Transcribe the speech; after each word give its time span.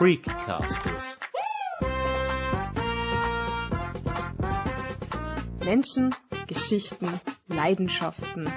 Freakcasters. 0.00 1.18
Menschen, 5.62 6.14
Geschichten, 6.46 7.20
Leidenschaften. 7.48 8.50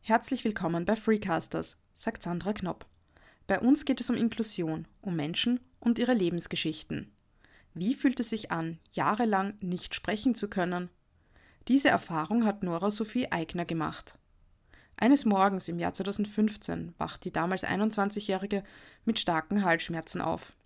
Herzlich 0.00 0.42
willkommen 0.46 0.86
bei 0.86 0.96
Freecasters, 0.96 1.76
sagt 1.94 2.22
Sandra 2.22 2.54
Knopp. 2.54 2.86
Bei 3.46 3.60
uns 3.60 3.84
geht 3.84 4.00
es 4.00 4.08
um 4.08 4.16
Inklusion, 4.16 4.88
um 5.02 5.16
Menschen 5.16 5.60
und 5.80 5.98
ihre 5.98 6.14
Lebensgeschichten. 6.14 7.12
Wie 7.74 7.92
fühlt 7.94 8.20
es 8.20 8.30
sich 8.30 8.50
an, 8.50 8.78
jahrelang 8.92 9.58
nicht 9.60 9.94
sprechen 9.94 10.34
zu 10.34 10.48
können? 10.48 10.88
Diese 11.68 11.90
Erfahrung 11.90 12.46
hat 12.46 12.62
Nora 12.62 12.90
Sophie 12.90 13.30
Eigner 13.30 13.66
gemacht. 13.66 14.18
Eines 14.98 15.26
Morgens 15.26 15.68
im 15.68 15.78
Jahr 15.78 15.92
2015 15.92 16.94
wacht 16.96 17.24
die 17.24 17.32
damals 17.32 17.64
21-Jährige 17.64 18.62
mit 19.04 19.18
starken 19.18 19.62
Halsschmerzen 19.62 20.22
auf. 20.22 20.56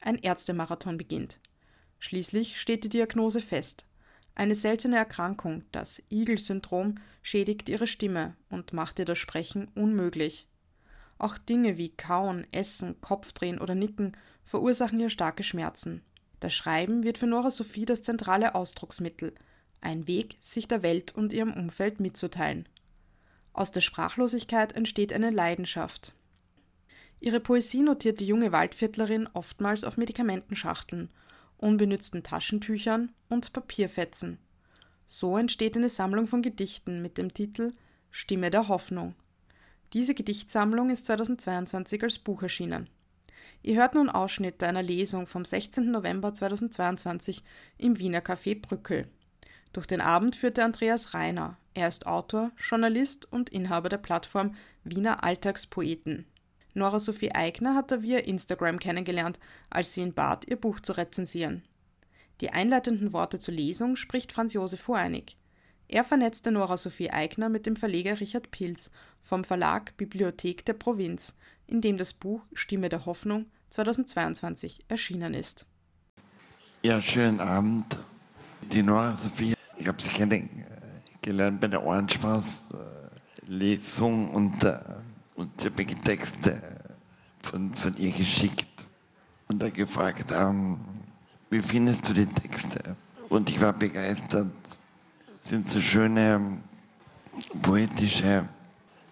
Ein 0.00 0.18
Ärztemarathon 0.18 0.98
beginnt. 0.98 1.40
Schließlich 1.98 2.60
steht 2.60 2.84
die 2.84 2.90
Diagnose 2.90 3.40
fest. 3.40 3.86
Eine 4.34 4.54
seltene 4.54 4.96
Erkrankung, 4.96 5.64
das 5.72 6.02
Igel-Syndrom, 6.10 6.96
schädigt 7.22 7.70
ihre 7.70 7.86
Stimme 7.86 8.36
und 8.50 8.74
macht 8.74 8.98
ihr 8.98 9.06
das 9.06 9.18
Sprechen 9.18 9.68
unmöglich. 9.74 10.46
Auch 11.16 11.38
Dinge 11.38 11.78
wie 11.78 11.88
Kauen, 11.88 12.46
Essen, 12.52 13.00
Kopfdrehen 13.00 13.58
oder 13.58 13.74
Nicken 13.74 14.16
verursachen 14.44 15.00
ihr 15.00 15.10
starke 15.10 15.42
Schmerzen. 15.42 16.02
Das 16.40 16.54
Schreiben 16.54 17.02
wird 17.02 17.18
für 17.18 17.26
Nora 17.26 17.50
Sophie 17.50 17.86
das 17.86 18.02
zentrale 18.02 18.54
Ausdrucksmittel, 18.54 19.34
ein 19.80 20.06
Weg, 20.06 20.36
sich 20.40 20.68
der 20.68 20.82
Welt 20.82 21.14
und 21.14 21.32
ihrem 21.32 21.54
Umfeld 21.54 22.00
mitzuteilen. 22.00 22.68
Aus 23.58 23.72
der 23.72 23.80
Sprachlosigkeit 23.80 24.74
entsteht 24.74 25.12
eine 25.12 25.30
Leidenschaft. 25.30 26.14
Ihre 27.18 27.40
Poesie 27.40 27.82
notiert 27.82 28.20
die 28.20 28.26
junge 28.28 28.52
Waldviertlerin 28.52 29.28
oftmals 29.32 29.82
auf 29.82 29.96
Medikamentenschachteln, 29.96 31.10
unbenützten 31.56 32.22
Taschentüchern 32.22 33.10
und 33.28 33.52
Papierfetzen. 33.52 34.38
So 35.08 35.36
entsteht 35.36 35.76
eine 35.76 35.88
Sammlung 35.88 36.28
von 36.28 36.40
Gedichten 36.40 37.02
mit 37.02 37.18
dem 37.18 37.34
Titel 37.34 37.72
Stimme 38.12 38.50
der 38.50 38.68
Hoffnung. 38.68 39.16
Diese 39.92 40.14
Gedichtsammlung 40.14 40.90
ist 40.90 41.06
2022 41.06 42.00
als 42.04 42.20
Buch 42.20 42.44
erschienen. 42.44 42.88
Ihr 43.64 43.74
hört 43.74 43.96
nun 43.96 44.08
Ausschnitte 44.08 44.68
einer 44.68 44.84
Lesung 44.84 45.26
vom 45.26 45.44
16. 45.44 45.90
November 45.90 46.32
2022 46.32 47.42
im 47.76 47.98
Wiener 47.98 48.20
Café 48.20 48.62
Brückel. 48.62 49.08
Durch 49.72 49.88
den 49.88 50.00
Abend 50.00 50.36
führte 50.36 50.62
Andreas 50.62 51.12
Reiner. 51.12 51.58
Er 51.78 51.86
ist 51.86 52.08
Autor, 52.08 52.50
Journalist 52.58 53.32
und 53.32 53.50
Inhaber 53.50 53.88
der 53.88 53.98
Plattform 53.98 54.56
Wiener 54.82 55.22
Alltagspoeten. 55.22 56.26
Nora 56.74 56.98
Sophie 56.98 57.30
Eigner 57.30 57.76
hat 57.76 57.92
er 57.92 58.02
via 58.02 58.18
Instagram 58.18 58.80
kennengelernt, 58.80 59.38
als 59.70 59.92
sie 59.92 60.00
ihn 60.00 60.12
bat, 60.12 60.44
ihr 60.48 60.56
Buch 60.56 60.80
zu 60.80 60.90
rezensieren. 60.94 61.62
Die 62.40 62.50
einleitenden 62.50 63.12
Worte 63.12 63.38
zur 63.38 63.54
Lesung 63.54 63.94
spricht 63.94 64.32
Franz 64.32 64.54
Josef 64.54 64.80
Voreinig. 64.80 65.36
Er 65.86 66.02
vernetzte 66.02 66.50
Nora 66.50 66.76
Sophie 66.76 67.12
Eigner 67.12 67.48
mit 67.48 67.64
dem 67.64 67.76
Verleger 67.76 68.18
Richard 68.18 68.50
Pilz 68.50 68.90
vom 69.20 69.44
Verlag 69.44 69.96
Bibliothek 69.96 70.64
der 70.64 70.72
Provinz, 70.72 71.36
in 71.68 71.80
dem 71.80 71.96
das 71.96 72.12
Buch 72.12 72.42
Stimme 72.54 72.88
der 72.88 73.06
Hoffnung 73.06 73.46
2022 73.70 74.84
erschienen 74.88 75.32
ist. 75.32 75.64
Ja, 76.82 77.00
schönen 77.00 77.38
Abend. 77.38 77.86
Die 78.72 78.82
Nora 78.82 79.14
Sophie 79.14 79.54
ich 79.76 79.86
habe 79.86 80.02
sie 80.02 80.08
kennengelernt 80.08 80.77
bei 81.22 81.68
der 81.68 81.84
Ohrenspaß-Lesung 81.84 84.30
und, 84.30 84.64
äh, 84.64 84.78
und 85.34 85.60
sie 85.60 85.68
hat 85.68 85.76
mir 85.76 85.86
Texte 85.86 86.62
von, 87.42 87.74
von 87.74 87.94
ihr 87.96 88.12
geschickt 88.12 88.68
und 89.48 89.60
da 89.60 89.68
gefragt, 89.70 90.30
ähm, 90.32 90.78
wie 91.50 91.62
findest 91.62 92.08
du 92.08 92.14
die 92.14 92.26
Texte? 92.26 92.96
Und 93.28 93.50
ich 93.50 93.60
war 93.60 93.72
begeistert. 93.72 94.46
Es 95.40 95.48
sind 95.48 95.68
so 95.68 95.80
schöne 95.80 96.58
poetische 97.62 98.48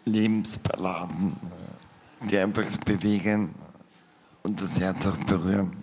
Lebensballaden, 0.05 1.37
die 2.31 2.39
einfach 2.39 2.67
bewegen 2.85 3.55
und 4.43 4.61
das 4.61 4.79
Herz 4.79 5.07
auch 5.07 5.17
berühren. 5.19 5.77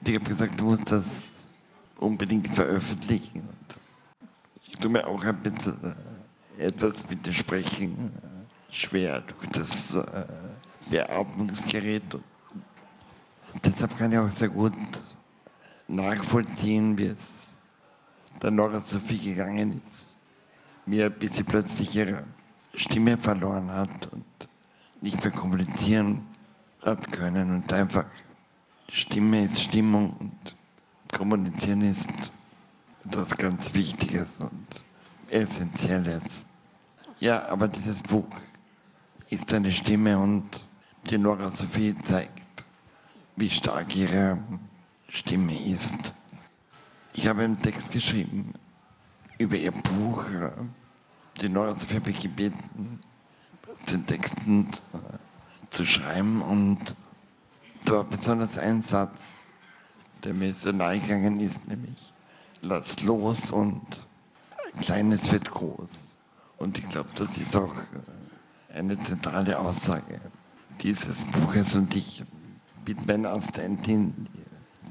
Und 0.00 0.08
ich 0.08 0.14
habe 0.14 0.24
gesagt, 0.24 0.60
du 0.60 0.64
musst 0.64 0.90
das 0.90 1.30
unbedingt 1.98 2.48
veröffentlichen. 2.48 3.48
Ich 4.74 4.80
tue 4.80 4.90
mir 4.90 5.06
auch 5.06 5.22
ein 5.22 5.36
bisschen 5.36 5.78
äh, 6.58 6.64
etwas 6.66 7.04
Sprechen 7.30 8.10
äh, 8.12 8.72
schwer 8.74 9.20
durch 9.20 9.50
das 9.52 9.94
äh, 9.94 10.24
Beatmungsgerät. 10.90 12.02
Deshalb 13.64 13.96
kann 13.96 14.10
ich 14.10 14.18
auch 14.18 14.28
sehr 14.30 14.48
gut 14.48 14.72
nachvollziehen, 15.86 16.98
wie 16.98 17.04
es 17.04 17.54
der 18.42 18.50
Nora 18.50 18.80
Sophie 18.80 19.18
gegangen 19.18 19.80
ist. 19.80 20.16
Mir 20.86 21.08
bis 21.08 21.36
sie 21.36 21.44
plötzlich 21.44 21.94
ihre 21.94 22.24
Stimme 22.74 23.16
verloren 23.16 23.70
hat 23.70 24.12
und 24.12 24.24
nicht 25.00 25.22
mehr 25.22 25.32
kommunizieren 25.32 26.26
hat 26.82 27.12
können 27.12 27.54
und 27.54 27.72
einfach 27.72 28.06
Stimme 28.88 29.44
ist 29.44 29.60
Stimmung 29.60 30.16
und 30.18 30.56
kommunizieren 31.16 31.82
ist 31.82 32.10
etwas 33.06 33.36
ganz 33.36 33.74
Wichtiges 33.74 34.38
und 34.38 34.66
Essentielles. 35.28 36.44
Ja, 37.20 37.46
aber 37.48 37.68
dieses 37.68 38.02
Buch 38.02 38.28
ist 39.30 39.52
eine 39.52 39.72
Stimme 39.72 40.18
und 40.18 40.48
die 41.10 41.18
Nora 41.18 41.50
Sophie 41.50 41.94
zeigt, 42.02 42.64
wie 43.36 43.50
stark 43.50 43.94
ihre 43.96 44.38
Stimme 45.08 45.58
ist. 45.66 46.14
Ich 47.12 47.26
habe 47.26 47.42
einen 47.42 47.58
Text 47.58 47.92
geschrieben 47.92 48.54
über 49.38 49.56
ihr 49.56 49.72
Buch. 49.72 50.24
Die 51.40 51.48
Nora 51.48 51.78
Sophie 51.78 51.96
habe 51.96 52.10
ich 52.10 52.22
gebeten, 52.22 53.00
den 53.90 54.06
Texten 54.06 54.68
zu 55.70 55.84
schreiben 55.84 56.42
und 56.42 56.94
da 57.84 58.02
besonders 58.02 58.56
ein 58.56 58.82
Satz, 58.82 59.48
der 60.22 60.32
mir 60.32 60.54
so 60.54 60.72
nahe 60.72 61.00
gegangen 61.00 61.40
ist, 61.40 61.66
nämlich 61.68 62.13
lass 62.64 63.02
los 63.02 63.50
und 63.50 63.80
Kleines 64.80 65.30
wird 65.30 65.50
groß. 65.50 65.90
Und 66.58 66.78
ich 66.78 66.88
glaube, 66.88 67.10
das 67.14 67.36
ist 67.38 67.54
auch 67.54 67.74
äh, 67.74 68.78
eine 68.78 69.00
zentrale 69.02 69.58
Aussage 69.58 70.20
dieses 70.80 71.16
Buches. 71.26 71.74
Und 71.74 71.94
ich 71.94 72.24
bitte 72.84 73.02
meine 73.06 73.30
Assistentin, 73.30 74.26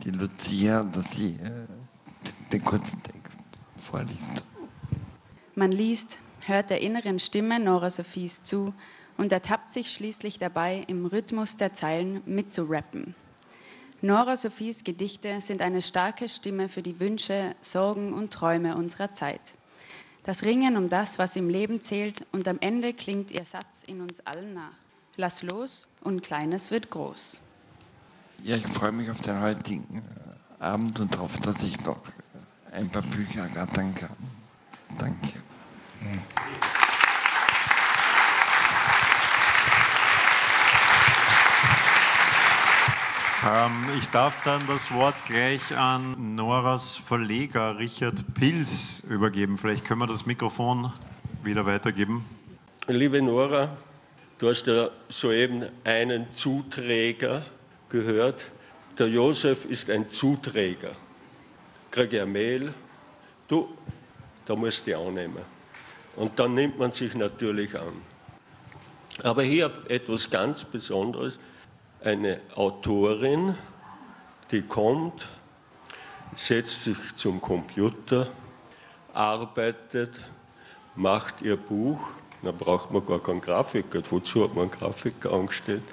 die 0.03 0.11
Lucia, 0.11 0.83
dass 0.83 1.11
sie 1.11 1.35
äh, 1.35 1.67
den 2.51 2.63
kurzen 2.63 3.01
Text 3.03 3.39
vorliest. 3.81 4.45
Man 5.55 5.71
liest, 5.71 6.17
hört 6.45 6.69
der 6.69 6.81
inneren 6.81 7.19
Stimme 7.19 7.59
Nora 7.59 7.89
Sophies 7.89 8.41
zu 8.41 8.73
und 9.17 9.31
ertappt 9.31 9.69
sich 9.69 9.91
schließlich 9.91 10.39
dabei, 10.39 10.83
im 10.87 11.05
Rhythmus 11.05 11.57
der 11.57 11.73
Zeilen 11.73 12.21
mitzurappen. 12.25 13.15
Nora 14.03 14.35
Sophies 14.35 14.83
Gedichte 14.83 15.39
sind 15.39 15.61
eine 15.61 15.81
starke 15.81 16.27
Stimme 16.27 16.67
für 16.67 16.81
die 16.81 16.99
Wünsche, 16.99 17.55
Sorgen 17.61 18.11
und 18.11 18.33
Träume 18.33 18.75
unserer 18.75 19.13
Zeit. 19.13 19.39
Das 20.25 20.43
Ringen 20.43 20.75
um 20.75 20.89
das, 20.89 21.19
was 21.19 21.37
im 21.37 21.47
Leben 21.47 21.81
zählt, 21.81 22.25
und 22.33 22.45
am 22.49 22.57
Ende 22.59 22.91
klingt 22.91 23.31
ihr 23.31 23.45
Satz 23.45 23.83
in 23.87 24.01
uns 24.01 24.19
allen 24.27 24.55
nach. 24.55 24.73
Lass 25.15 25.41
los 25.41 25.87
und 26.01 26.21
Kleines 26.21 26.69
wird 26.69 26.89
groß. 26.89 27.39
Ja, 28.43 28.57
ich 28.57 28.67
freue 28.67 28.91
mich 28.91 29.09
auf 29.09 29.21
den 29.21 29.39
heutigen 29.39 30.03
äh, 30.59 30.61
Abend 30.61 30.99
und 30.99 31.17
hoffe, 31.17 31.39
dass 31.39 31.63
ich 31.63 31.79
noch 31.85 32.01
ein 32.73 32.89
paar 32.89 33.03
Bücher 33.03 33.43
ergattern 33.43 33.95
kann. 33.95 34.17
Danke. 34.99 35.31
Ähm, 43.45 43.89
ich 43.99 44.07
darf 44.07 44.41
dann 44.45 44.65
das 44.67 44.89
Wort 44.93 45.15
gleich 45.25 45.75
an 45.75 46.35
Noras 46.35 46.95
Verleger 46.95 47.77
Richard 47.77 48.23
Pils 48.35 49.01
übergeben. 49.09 49.57
Vielleicht 49.57 49.83
können 49.83 49.99
wir 49.99 50.07
das 50.07 50.25
Mikrofon 50.25 50.93
wieder 51.43 51.65
weitergeben. 51.65 52.23
Liebe 52.87 53.21
Nora, 53.21 53.75
du 54.37 54.47
hast 54.47 54.65
ja 54.67 54.89
soeben 55.09 55.65
einen 55.83 56.31
Zuträger 56.31 57.41
gehört. 57.89 58.45
Der 58.97 59.07
Josef 59.09 59.65
ist 59.65 59.89
ein 59.89 60.09
Zuträger. 60.09 60.91
Kriege 61.91 62.19
er 62.19 62.25
Mail, 62.25 62.73
du, 63.49 63.67
da 64.45 64.55
musst 64.55 64.87
du 64.87 64.97
annehmen. 64.97 65.43
Und 66.15 66.39
dann 66.39 66.53
nimmt 66.53 66.79
man 66.79 66.91
sich 66.91 67.13
natürlich 67.13 67.77
an. 67.77 67.93
Aber 69.21 69.43
hier 69.43 69.69
etwas 69.89 70.29
ganz 70.29 70.63
Besonderes 70.63 71.39
eine 72.03 72.41
Autorin, 72.55 73.55
die 74.51 74.61
kommt, 74.61 75.27
setzt 76.35 76.83
sich 76.83 76.97
zum 77.15 77.39
Computer, 77.41 78.27
arbeitet, 79.13 80.11
macht 80.95 81.41
ihr 81.41 81.57
Buch 81.57 81.99
Dann 82.41 82.57
braucht 82.57 82.91
man 82.91 83.05
gar 83.05 83.21
keinen 83.21 83.39
Grafiker. 83.39 84.01
Wozu 84.09 84.43
hat 84.43 84.53
man 84.53 84.63
einen 84.63 84.71
Grafiker 84.71 85.31
angestellt? 85.31 85.83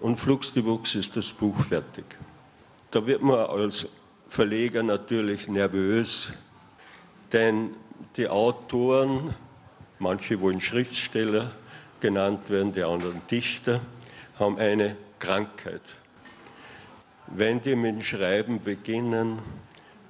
Und 0.00 0.18
flugsdiwuchs 0.18 0.94
ist 0.94 1.14
das 1.14 1.30
Buch 1.32 1.56
fertig. 1.66 2.04
Da 2.90 3.06
wird 3.06 3.22
man 3.22 3.38
als 3.38 3.88
Verleger 4.28 4.82
natürlich 4.82 5.48
nervös, 5.48 6.32
denn 7.32 7.74
die 8.16 8.28
Autoren, 8.28 9.34
manche 9.98 10.40
wollen 10.40 10.60
Schriftsteller 10.60 11.50
genannt 12.00 12.48
werden, 12.48 12.72
die 12.72 12.82
anderen 12.82 13.20
Dichter, 13.30 13.80
haben 14.42 14.58
eine 14.58 14.96
Krankheit. 15.20 15.82
Wenn 17.28 17.60
die 17.60 17.76
mit 17.76 17.94
dem 17.94 18.02
Schreiben 18.02 18.60
beginnen, 18.60 19.38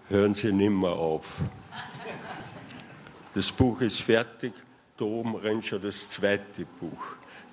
hören 0.09 0.33
sie 0.33 0.53
nimmer 0.53 0.93
auf. 0.93 1.27
Das 3.35 3.53
Buch 3.53 3.83
ist 3.83 4.01
fertig, 4.01 4.55
da 4.97 5.05
oben 5.05 5.37
rennt 5.37 5.67
schon 5.67 5.83
das 5.83 6.09
zweite 6.09 6.65
Buch. 6.81 7.05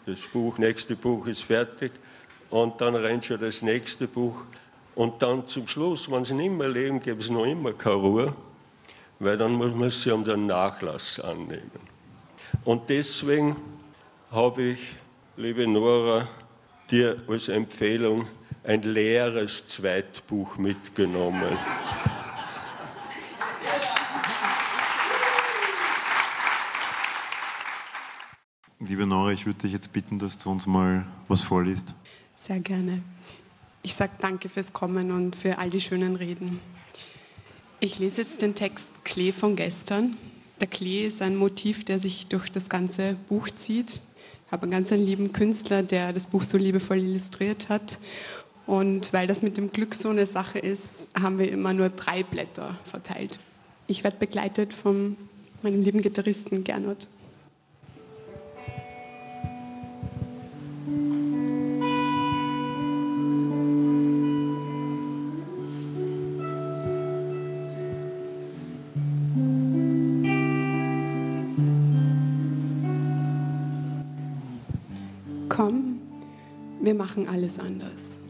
Das 0.05 0.19
Buch, 0.31 0.57
nächste 0.57 0.95
Buch 0.95 1.27
ist 1.27 1.43
fertig 1.43 1.91
und 2.49 2.79
dann 2.79 2.95
rennt 2.95 3.25
schon 3.25 3.41
das 3.41 3.61
nächste 3.61 4.07
Buch. 4.07 4.45
Und 4.95 5.21
dann 5.21 5.45
zum 5.47 5.67
Schluss, 5.67 6.09
wenn 6.09 6.23
sie 6.23 6.33
nicht 6.33 6.51
mehr 6.51 6.69
leben, 6.69 7.01
gibt 7.01 7.21
es 7.21 7.29
noch 7.29 7.45
immer 7.45 7.73
keine 7.73 7.95
Ruhe, 7.95 8.33
weil 9.19 9.37
dann 9.37 9.51
muss 9.51 9.75
man 9.75 9.89
sich 9.89 10.11
um 10.13 10.23
den 10.23 10.45
Nachlass 10.45 11.19
annehmen. 11.19 11.71
Und 12.63 12.89
deswegen 12.89 13.57
habe 14.31 14.61
ich, 14.61 14.95
liebe 15.35 15.67
Nora, 15.67 16.27
dir 16.91 17.21
als 17.27 17.47
Empfehlung 17.47 18.27
ein 18.63 18.81
leeres 18.81 19.67
Zweitbuch 19.67 20.57
mitgenommen. 20.57 21.57
Liebe 28.79 29.05
Nora, 29.05 29.31
ich 29.31 29.45
würde 29.45 29.59
dich 29.59 29.73
jetzt 29.73 29.93
bitten, 29.93 30.19
dass 30.19 30.37
du 30.37 30.49
uns 30.49 30.65
mal 30.65 31.05
was 31.27 31.43
vorliest. 31.43 31.93
Sehr 32.35 32.59
gerne. 32.59 33.01
Ich 33.83 33.93
sage 33.93 34.13
danke 34.19 34.49
fürs 34.49 34.73
Kommen 34.73 35.11
und 35.11 35.35
für 35.35 35.57
all 35.57 35.69
die 35.69 35.81
schönen 35.81 36.15
Reden. 36.15 36.59
Ich 37.79 37.99
lese 37.99 38.21
jetzt 38.21 38.41
den 38.41 38.55
Text 38.55 39.05
Klee 39.05 39.31
von 39.31 39.55
gestern. 39.55 40.17
Der 40.59 40.67
Klee 40.67 41.05
ist 41.05 41.21
ein 41.21 41.35
Motiv, 41.35 41.85
der 41.85 41.99
sich 41.99 42.27
durch 42.27 42.51
das 42.51 42.69
ganze 42.69 43.15
Buch 43.29 43.49
zieht. 43.49 44.01
Habe 44.51 44.63
einen 44.63 44.71
ganz 44.71 44.89
lieben 44.91 45.31
Künstler, 45.33 45.83
der 45.83 46.13
das 46.13 46.25
Buch 46.25 46.43
so 46.43 46.57
liebevoll 46.57 46.97
illustriert 46.97 47.69
hat. 47.69 47.99
Und 48.65 49.13
weil 49.13 49.27
das 49.27 49.41
mit 49.41 49.57
dem 49.57 49.71
Glück 49.71 49.95
so 49.95 50.09
eine 50.09 50.25
Sache 50.25 50.59
ist, 50.59 51.09
haben 51.19 51.39
wir 51.39 51.51
immer 51.51 51.73
nur 51.73 51.89
drei 51.89 52.23
Blätter 52.23 52.75
verteilt. 52.83 53.39
Ich 53.87 54.03
werde 54.03 54.17
begleitet 54.17 54.73
von 54.73 55.17
meinem 55.63 55.81
lieben 55.81 56.01
Gitarristen 56.01 56.63
Gernot. 56.63 57.07
Machen 77.09 77.27
alles 77.27 77.57
anders. 77.57 78.21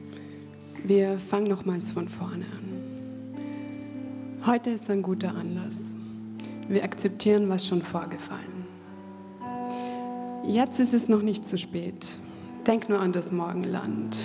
Wir 0.85 1.19
fangen 1.19 1.49
nochmals 1.49 1.91
von 1.91 2.07
vorne 2.07 2.45
an. 2.45 3.43
Heute 4.45 4.69
ist 4.69 4.89
ein 4.89 5.01
guter 5.01 5.35
Anlass. 5.35 5.97
Wir 6.69 6.85
akzeptieren, 6.85 7.49
was 7.49 7.67
schon 7.67 7.81
vorgefallen. 7.81 8.65
Jetzt 10.45 10.79
ist 10.79 10.93
es 10.93 11.09
noch 11.09 11.21
nicht 11.21 11.45
zu 11.45 11.57
spät. 11.57 12.17
Denk 12.65 12.87
nur 12.87 13.01
an 13.01 13.11
das 13.11 13.33
Morgenland. 13.33 14.17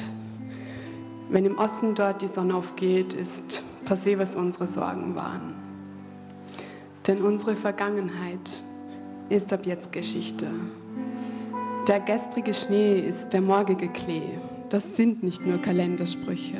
Wenn 1.30 1.46
im 1.46 1.58
Osten 1.58 1.96
dort 1.96 2.22
die 2.22 2.28
Sonne 2.28 2.54
aufgeht, 2.54 3.12
ist 3.12 3.64
passé, 3.88 4.18
was 4.18 4.36
unsere 4.36 4.68
Sorgen 4.68 5.16
waren. 5.16 5.54
Denn 7.08 7.22
unsere 7.22 7.56
Vergangenheit 7.56 8.62
ist 9.30 9.52
ab 9.52 9.66
jetzt 9.66 9.90
Geschichte. 9.90 10.46
Der 11.86 12.00
gestrige 12.00 12.54
Schnee 12.54 12.98
ist 12.98 13.28
der 13.34 13.42
morgige 13.42 13.88
Klee. 13.88 14.38
Das 14.70 14.96
sind 14.96 15.22
nicht 15.22 15.44
nur 15.44 15.58
Kalendersprüche. 15.58 16.56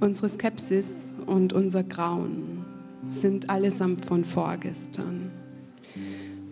Unsere 0.00 0.30
Skepsis 0.30 1.14
und 1.26 1.52
unser 1.52 1.84
Grauen 1.84 2.64
sind 3.10 3.50
allesamt 3.50 4.06
von 4.06 4.24
vorgestern. 4.24 5.30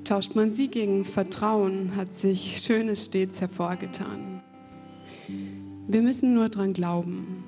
Tauscht 0.05 0.35
man 0.35 0.53
sie 0.53 0.69
gegen 0.69 1.07
Vertrauen, 1.07 1.97
hat 1.97 2.15
sich 2.15 2.59
Schönes 2.59 3.07
stets 3.07 3.41
hervorgetan. 3.41 4.43
Wir 5.89 6.03
müssen 6.03 6.35
nur 6.35 6.51
dran 6.51 6.75
glauben, 6.75 7.43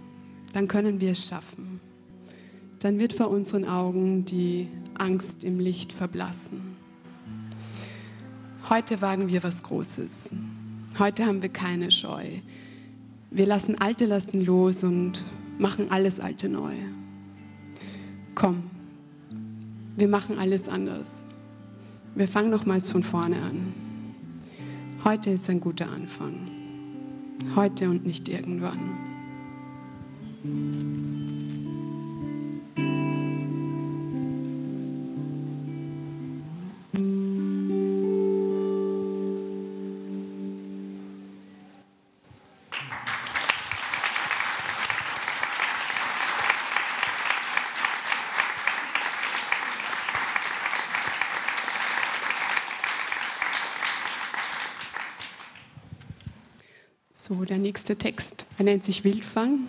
dann 0.54 0.68
können 0.68 1.02
wir 1.02 1.12
es 1.12 1.28
schaffen. 1.28 1.80
Dann 2.78 2.98
wird 2.98 3.12
vor 3.12 3.28
unseren 3.28 3.66
Augen 3.66 4.24
die 4.24 4.68
Angst 4.94 5.44
im 5.44 5.60
Licht 5.60 5.92
verblassen. 5.92 6.77
Heute 8.70 9.00
wagen 9.00 9.30
wir 9.30 9.42
was 9.42 9.62
Großes. 9.62 10.34
Heute 10.98 11.24
haben 11.24 11.40
wir 11.40 11.48
keine 11.48 11.90
Scheu. 11.90 12.26
Wir 13.30 13.46
lassen 13.46 13.80
alte 13.80 14.04
Lasten 14.04 14.44
los 14.44 14.84
und 14.84 15.24
machen 15.56 15.90
alles 15.90 16.20
Alte 16.20 16.50
neu. 16.50 16.74
Komm, 18.34 18.64
wir 19.96 20.08
machen 20.08 20.38
alles 20.38 20.68
anders. 20.68 21.24
Wir 22.14 22.28
fangen 22.28 22.50
nochmals 22.50 22.90
von 22.90 23.02
vorne 23.02 23.40
an. 23.40 23.72
Heute 25.02 25.30
ist 25.30 25.48
ein 25.48 25.60
guter 25.60 25.88
Anfang. 25.88 26.34
Heute 27.56 27.88
und 27.88 28.04
nicht 28.04 28.28
irgendwann. 28.28 28.98
So, 57.28 57.44
der 57.44 57.58
nächste 57.58 57.94
Text. 57.96 58.46
Er 58.56 58.64
nennt 58.64 58.84
sich 58.84 59.04
Wildfang. 59.04 59.66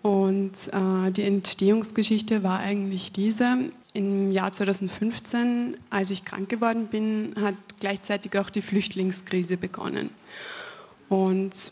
Und 0.00 0.52
äh, 0.72 1.10
die 1.10 1.24
Entstehungsgeschichte 1.24 2.42
war 2.42 2.60
eigentlich 2.60 3.12
diese. 3.12 3.70
Im 3.92 4.30
Jahr 4.30 4.50
2015, 4.50 5.76
als 5.90 6.10
ich 6.10 6.24
krank 6.24 6.48
geworden 6.48 6.86
bin, 6.86 7.34
hat 7.38 7.54
gleichzeitig 7.80 8.38
auch 8.38 8.48
die 8.48 8.62
Flüchtlingskrise 8.62 9.58
begonnen. 9.58 10.08
Und 11.10 11.70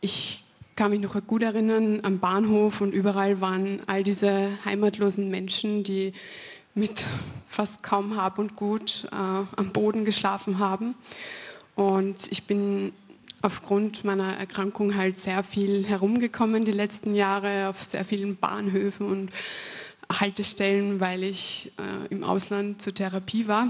ich 0.00 0.44
kann 0.74 0.90
mich 0.90 1.00
noch 1.00 1.14
gut 1.26 1.42
erinnern, 1.42 2.00
am 2.02 2.18
Bahnhof 2.18 2.80
und 2.80 2.94
überall 2.94 3.42
waren 3.42 3.80
all 3.88 4.04
diese 4.04 4.48
heimatlosen 4.64 5.28
Menschen, 5.28 5.82
die 5.82 6.14
mit 6.74 7.06
fast 7.46 7.82
kaum 7.82 8.16
Hab 8.16 8.38
und 8.38 8.56
Gut 8.56 9.06
äh, 9.12 9.14
am 9.14 9.70
Boden 9.74 10.06
geschlafen 10.06 10.60
haben. 10.60 10.94
Und 11.74 12.32
ich 12.32 12.44
bin 12.44 12.92
aufgrund 13.42 14.04
meiner 14.04 14.36
Erkrankung 14.36 14.96
halt 14.96 15.18
sehr 15.18 15.42
viel 15.42 15.86
herumgekommen 15.86 16.64
die 16.64 16.72
letzten 16.72 17.14
Jahre 17.14 17.68
auf 17.68 17.84
sehr 17.84 18.04
vielen 18.04 18.36
Bahnhöfen 18.36 19.06
und 19.06 19.30
Haltestellen, 20.12 21.00
weil 21.00 21.22
ich 21.22 21.72
äh, 21.78 22.12
im 22.12 22.24
Ausland 22.24 22.80
zur 22.80 22.94
Therapie 22.94 23.46
war. 23.46 23.68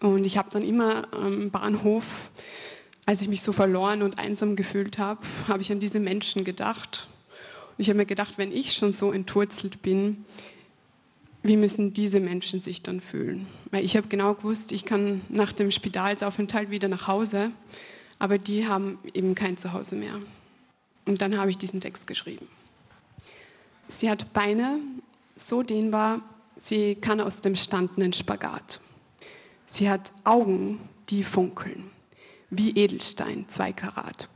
Und 0.00 0.24
ich 0.24 0.38
habe 0.38 0.50
dann 0.52 0.62
immer 0.62 1.12
am 1.12 1.50
Bahnhof, 1.50 2.30
als 3.06 3.22
ich 3.22 3.28
mich 3.28 3.42
so 3.42 3.52
verloren 3.52 4.02
und 4.02 4.18
einsam 4.18 4.56
gefühlt 4.56 4.98
habe, 4.98 5.20
habe 5.48 5.62
ich 5.62 5.72
an 5.72 5.80
diese 5.80 6.00
Menschen 6.00 6.44
gedacht. 6.44 7.08
Und 7.70 7.82
ich 7.82 7.88
habe 7.88 7.96
mir 7.96 8.06
gedacht, 8.06 8.34
wenn 8.36 8.52
ich 8.52 8.74
schon 8.74 8.92
so 8.92 9.10
entwurzelt 9.10 9.82
bin, 9.82 10.24
wie 11.42 11.56
müssen 11.56 11.92
diese 11.92 12.20
Menschen 12.20 12.60
sich 12.60 12.82
dann 12.82 13.00
fühlen? 13.00 13.46
Weil 13.72 13.84
ich 13.84 13.96
habe 13.96 14.06
genau 14.06 14.34
gewusst, 14.34 14.70
ich 14.70 14.84
kann 14.84 15.22
nach 15.28 15.52
dem 15.52 15.72
Spitalsaufenthalt 15.72 16.70
wieder 16.70 16.86
nach 16.86 17.08
Hause 17.08 17.50
aber 18.22 18.38
die 18.38 18.68
haben 18.68 19.00
eben 19.14 19.34
kein 19.34 19.56
Zuhause 19.56 19.96
mehr. 19.96 20.14
Und 21.06 21.20
dann 21.20 21.36
habe 21.36 21.50
ich 21.50 21.58
diesen 21.58 21.80
Text 21.80 22.06
geschrieben. 22.06 22.46
Sie 23.88 24.08
hat 24.08 24.32
Beine 24.32 24.78
so 25.34 25.64
dehnbar, 25.64 26.20
sie 26.56 26.94
kann 26.94 27.20
aus 27.20 27.40
dem 27.40 27.56
Stand 27.56 27.98
einen 27.98 28.12
Spagat. 28.12 28.80
Sie 29.66 29.90
hat 29.90 30.12
Augen, 30.22 30.78
die 31.08 31.24
funkeln, 31.24 31.90
wie 32.48 32.70
Edelstein, 32.70 33.48
zwei 33.48 33.72
Karat. 33.72 34.28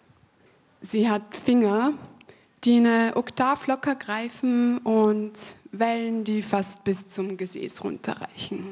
Sie 0.81 1.09
hat 1.09 1.37
Finger, 1.37 1.93
die 2.64 2.78
eine 2.78 3.12
Oktav 3.14 3.69
locker 3.69 3.95
greifen 3.95 4.78
und 4.78 5.59
Wellen, 5.71 6.25
die 6.25 6.43
fast 6.43 6.83
bis 6.83 7.09
zum 7.09 7.37
Gesäß 7.37 7.85
runterreichen. 7.85 8.66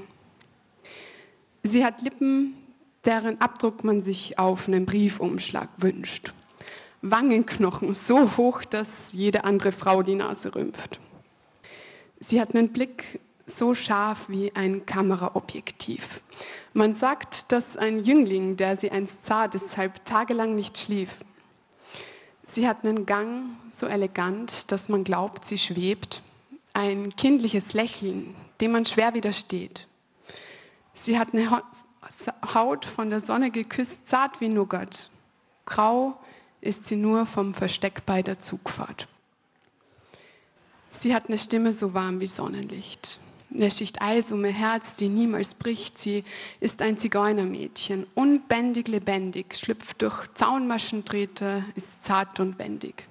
Sie 1.63 1.85
hat 1.85 2.03
Lippen, 2.03 2.64
deren 3.05 3.41
Abdruck 3.41 3.85
man 3.85 4.01
sich 4.01 4.39
auf 4.39 4.69
einem 4.69 4.87
Briefumschlag 4.87 5.69
wünscht. 5.77 6.33
Wangenknochen 7.03 7.95
so 7.95 8.37
hoch, 8.37 8.65
dass 8.65 9.13
jede 9.13 9.45
andere 9.45 9.73
Frau 9.73 10.03
die 10.03 10.15
Nase 10.15 10.55
rümpft. 10.55 11.01
Sie 12.19 12.41
hat 12.41 12.55
einen 12.55 12.73
Blick 12.73 13.21
so 13.47 13.75
scharf 13.75 14.29
wie 14.29 14.55
ein 14.55 14.87
Kameraobjektiv. 14.87 16.23
Man 16.73 16.95
sagt, 16.95 17.53
dass 17.53 17.77
ein 17.77 18.03
Jüngling, 18.03 18.57
der 18.57 18.77
sie 18.77 18.91
einst 18.91 19.27
sah, 19.27 19.49
deshalb 19.49 20.05
tagelang 20.07 20.55
nicht 20.55 20.79
schlief. 20.79 21.19
Sie 22.43 22.67
hat 22.67 22.85
einen 22.85 23.07
Gang 23.07 23.57
so 23.69 23.87
elegant, 23.87 24.71
dass 24.73 24.89
man 24.89 25.05
glaubt, 25.05 25.45
sie 25.45 25.59
schwebt. 25.59 26.23
Ein 26.73 27.15
kindliches 27.17 27.75
Lächeln, 27.75 28.35
dem 28.61 28.73
man 28.73 28.87
schwer 28.87 29.15
widersteht. 29.15 29.87
Sie 30.95 31.19
hat 31.19 31.33
eine 31.33 31.63
Haut 32.55 32.85
von 32.85 33.11
der 33.11 33.21
Sonne 33.21 33.51
geküsst, 33.51 34.07
zart 34.07 34.41
wie 34.41 34.49
Nougat. 34.49 35.11
Grau 35.67 36.19
ist 36.61 36.87
sie 36.87 36.97
nur 36.97 37.27
vom 37.27 37.55
Versteck 37.55 38.07
bei 38.07 38.23
der 38.23 38.39
Zugfahrt. 38.39 39.09
Sie 40.91 41.15
hat 41.15 41.29
eine 41.29 41.39
Stimme 41.39 41.73
so 41.73 41.93
warm 41.93 42.21
wie 42.21 42.27
Sonnenlicht. 42.27 43.19
Eine 43.53 43.71
Schicht 43.71 44.01
Eis 44.01 44.33
um 44.33 44.45
ihr 44.45 44.53
Herz, 44.53 44.97
die 44.97 45.09
niemals 45.09 45.55
bricht. 45.55 45.99
Sie 45.99 46.25
ist 46.61 46.83
ein 46.83 46.97
Zigeunermädchen, 46.97 48.07
unbändig 48.15 48.89
lebendig, 48.89 49.55
schlüpft 49.57 50.03
durch 50.03 50.27
Zaunmaschendrähte, 50.35 51.65
ist 51.75 52.05
zart 52.05 52.41
und 52.41 52.59
wendig. 52.59 53.07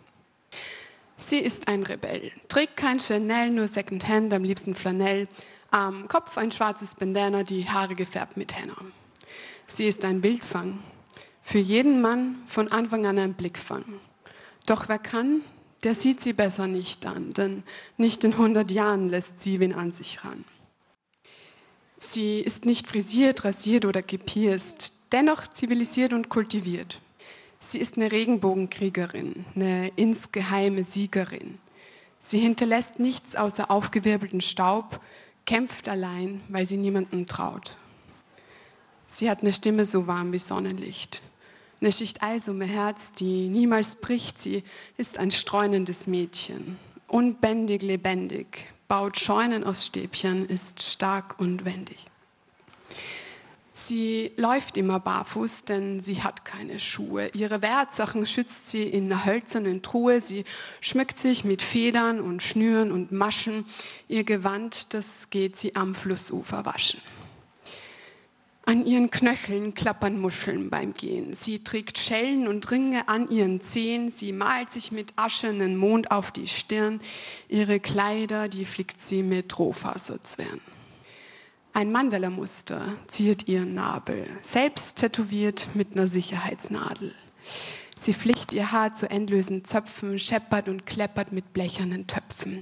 Sie 1.17 1.39
ist 1.39 1.67
ein 1.67 1.83
Rebell, 1.83 2.31
trägt 2.47 2.75
kein 2.77 2.99
Chanel, 2.99 3.49
nur 3.49 3.67
Secondhand, 3.67 4.33
am 4.33 4.43
liebsten 4.43 4.75
Flanell. 4.75 5.27
Am 5.73 6.07
Kopf 6.07 6.37
ein 6.37 6.51
schwarzes 6.51 6.93
Bandana, 6.93 7.41
die 7.41 7.67
Haare 7.67 7.95
gefärbt 7.95 8.37
mit 8.37 8.55
Henna. 8.55 8.75
Sie 9.65 9.87
ist 9.87 10.05
ein 10.05 10.21
Bildfang, 10.21 10.77
für 11.41 11.57
jeden 11.57 11.99
Mann 11.99 12.43
von 12.45 12.71
Anfang 12.71 13.07
an 13.07 13.17
ein 13.17 13.33
Blickfang. 13.33 13.83
Doch 14.67 14.87
wer 14.87 14.99
kann, 14.99 15.41
der 15.83 15.95
sieht 15.95 16.21
sie 16.21 16.33
besser 16.33 16.67
nicht 16.67 17.07
an, 17.07 17.33
denn 17.33 17.63
nicht 17.97 18.23
in 18.23 18.33
100 18.33 18.69
Jahren 18.69 19.09
lässt 19.09 19.41
sie 19.41 19.59
wen 19.59 19.73
an 19.73 19.91
sich 19.91 20.23
ran. 20.23 20.45
Sie 21.97 22.39
ist 22.39 22.65
nicht 22.65 22.87
frisiert, 22.87 23.43
rasiert 23.43 23.85
oder 23.85 24.03
gepierst, 24.03 24.93
dennoch 25.11 25.47
zivilisiert 25.53 26.13
und 26.13 26.29
kultiviert. 26.29 27.01
Sie 27.59 27.79
ist 27.79 27.97
eine 27.97 28.11
Regenbogenkriegerin, 28.11 29.43
eine 29.55 29.91
insgeheime 29.95 30.83
Siegerin. 30.83 31.57
Sie 32.19 32.37
hinterlässt 32.37 32.99
nichts 32.99 33.35
außer 33.35 33.71
aufgewirbelten 33.71 34.41
Staub, 34.41 34.99
kämpft 35.45 35.89
allein, 35.89 36.41
weil 36.49 36.65
sie 36.65 36.77
niemandem 36.77 37.25
traut. 37.25 37.77
Sie 39.07 39.29
hat 39.29 39.41
eine 39.41 39.53
Stimme 39.53 39.85
so 39.85 40.07
warm 40.07 40.31
wie 40.31 40.39
Sonnenlicht 40.39 41.21
eine 41.83 41.91
Schicht 41.91 42.23
Eis 42.23 42.47
um 42.47 42.61
ihr 42.61 42.67
Herz, 42.67 43.11
die 43.11 43.49
niemals 43.49 43.97
bricht. 43.97 44.41
Sie 44.41 44.63
ist 44.95 45.19
ein 45.19 45.31
streunendes 45.31 46.07
Mädchen, 46.07 46.79
unbändig 47.07 47.81
lebendig, 47.81 48.73
baut 48.87 49.19
Scheunen 49.19 49.65
aus 49.65 49.85
Stäbchen, 49.85 50.45
ist 50.45 50.81
stark 50.81 51.37
und 51.39 51.65
wendig. 51.65 52.05
Sie 53.75 54.31
läuft 54.37 54.77
immer 54.77 54.99
barfuß, 54.99 55.65
denn 55.65 55.99
sie 55.99 56.21
hat 56.21 56.45
keine 56.45 56.79
Schuhe. 56.79 57.31
Ihre 57.33 57.63
Wertsachen 57.63 58.27
schützt 58.27 58.69
sie 58.69 58.83
in 58.83 59.11
einer 59.11 59.25
hölzernen 59.25 59.81
Truhe. 59.81 60.21
Sie 60.21 60.45
schmückt 60.79 61.19
sich 61.19 61.43
mit 61.43 61.63
Federn 61.63 62.21
und 62.21 62.43
Schnüren 62.43 62.91
und 62.91 63.11
Maschen. 63.11 63.65
Ihr 64.07 64.25
Gewand, 64.25 64.93
das 64.93 65.31
geht 65.31 65.55
sie 65.55 65.75
am 65.75 65.95
Flussufer 65.95 66.65
waschen. 66.65 67.01
An 68.65 68.85
ihren 68.85 69.09
Knöcheln 69.09 69.73
klappern 69.73 70.21
Muscheln 70.21 70.69
beim 70.69 70.93
Gehen. 70.93 71.33
Sie 71.33 71.63
trägt 71.63 71.97
Schellen 71.97 72.47
und 72.47 72.69
Ringe 72.71 73.09
an 73.09 73.29
ihren 73.29 73.59
Zehen. 73.59 74.09
Sie 74.09 74.31
malt 74.31 74.71
sich 74.71 74.91
mit 74.91 75.13
Asche 75.17 75.49
einen 75.49 75.75
Mond 75.75 76.11
auf 76.11 76.31
die 76.31 76.47
Stirn. 76.47 77.01
Ihre 77.49 77.79
Kleider, 77.79 78.47
die 78.47 78.65
flickt 78.65 79.01
sie 79.01 79.23
mit 79.23 79.57
Rohfaserzwirn. 79.59 80.61
Ein 81.75 81.91
Mandala-Muster 81.91 82.95
ziert 83.07 83.47
ihren 83.47 83.73
Nabel, 83.73 84.27
selbst 84.43 84.99
tätowiert 84.99 85.69
mit 85.73 85.93
einer 85.95 86.05
Sicherheitsnadel. 86.05 87.15
Sie 87.97 88.13
flicht 88.13 88.53
ihr 88.53 88.71
Haar 88.71 88.93
zu 88.93 89.09
endlosen 89.09 89.65
Zöpfen, 89.65 90.19
scheppert 90.19 90.69
und 90.69 90.85
kleppert 90.85 91.31
mit 91.31 91.51
blechernen 91.51 92.05
Töpfen. 92.05 92.61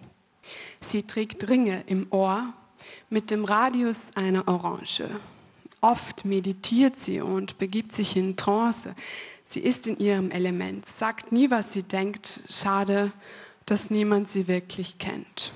Sie 0.80 1.04
trägt 1.04 1.50
Ringe 1.50 1.84
im 1.88 2.08
Ohr 2.12 2.54
mit 3.10 3.32
dem 3.32 3.44
Radius 3.44 4.16
einer 4.16 4.48
Orange. 4.48 5.10
Oft 5.82 6.24
meditiert 6.24 6.98
sie 6.98 7.20
und 7.20 7.58
begibt 7.58 7.92
sich 7.92 8.16
in 8.16 8.38
Trance. 8.38 8.96
Sie 9.44 9.60
ist 9.60 9.88
in 9.88 9.98
ihrem 10.00 10.32
Element, 10.32 10.88
sagt 10.88 11.34
nie, 11.34 11.52
was 11.52 11.74
sie 11.74 11.84
denkt. 11.84 12.40
Schade, 12.50 13.12
dass 13.66 13.90
niemand 13.90 14.30
sie 14.30 14.48
wirklich 14.48 15.00
kennt. 15.00 15.52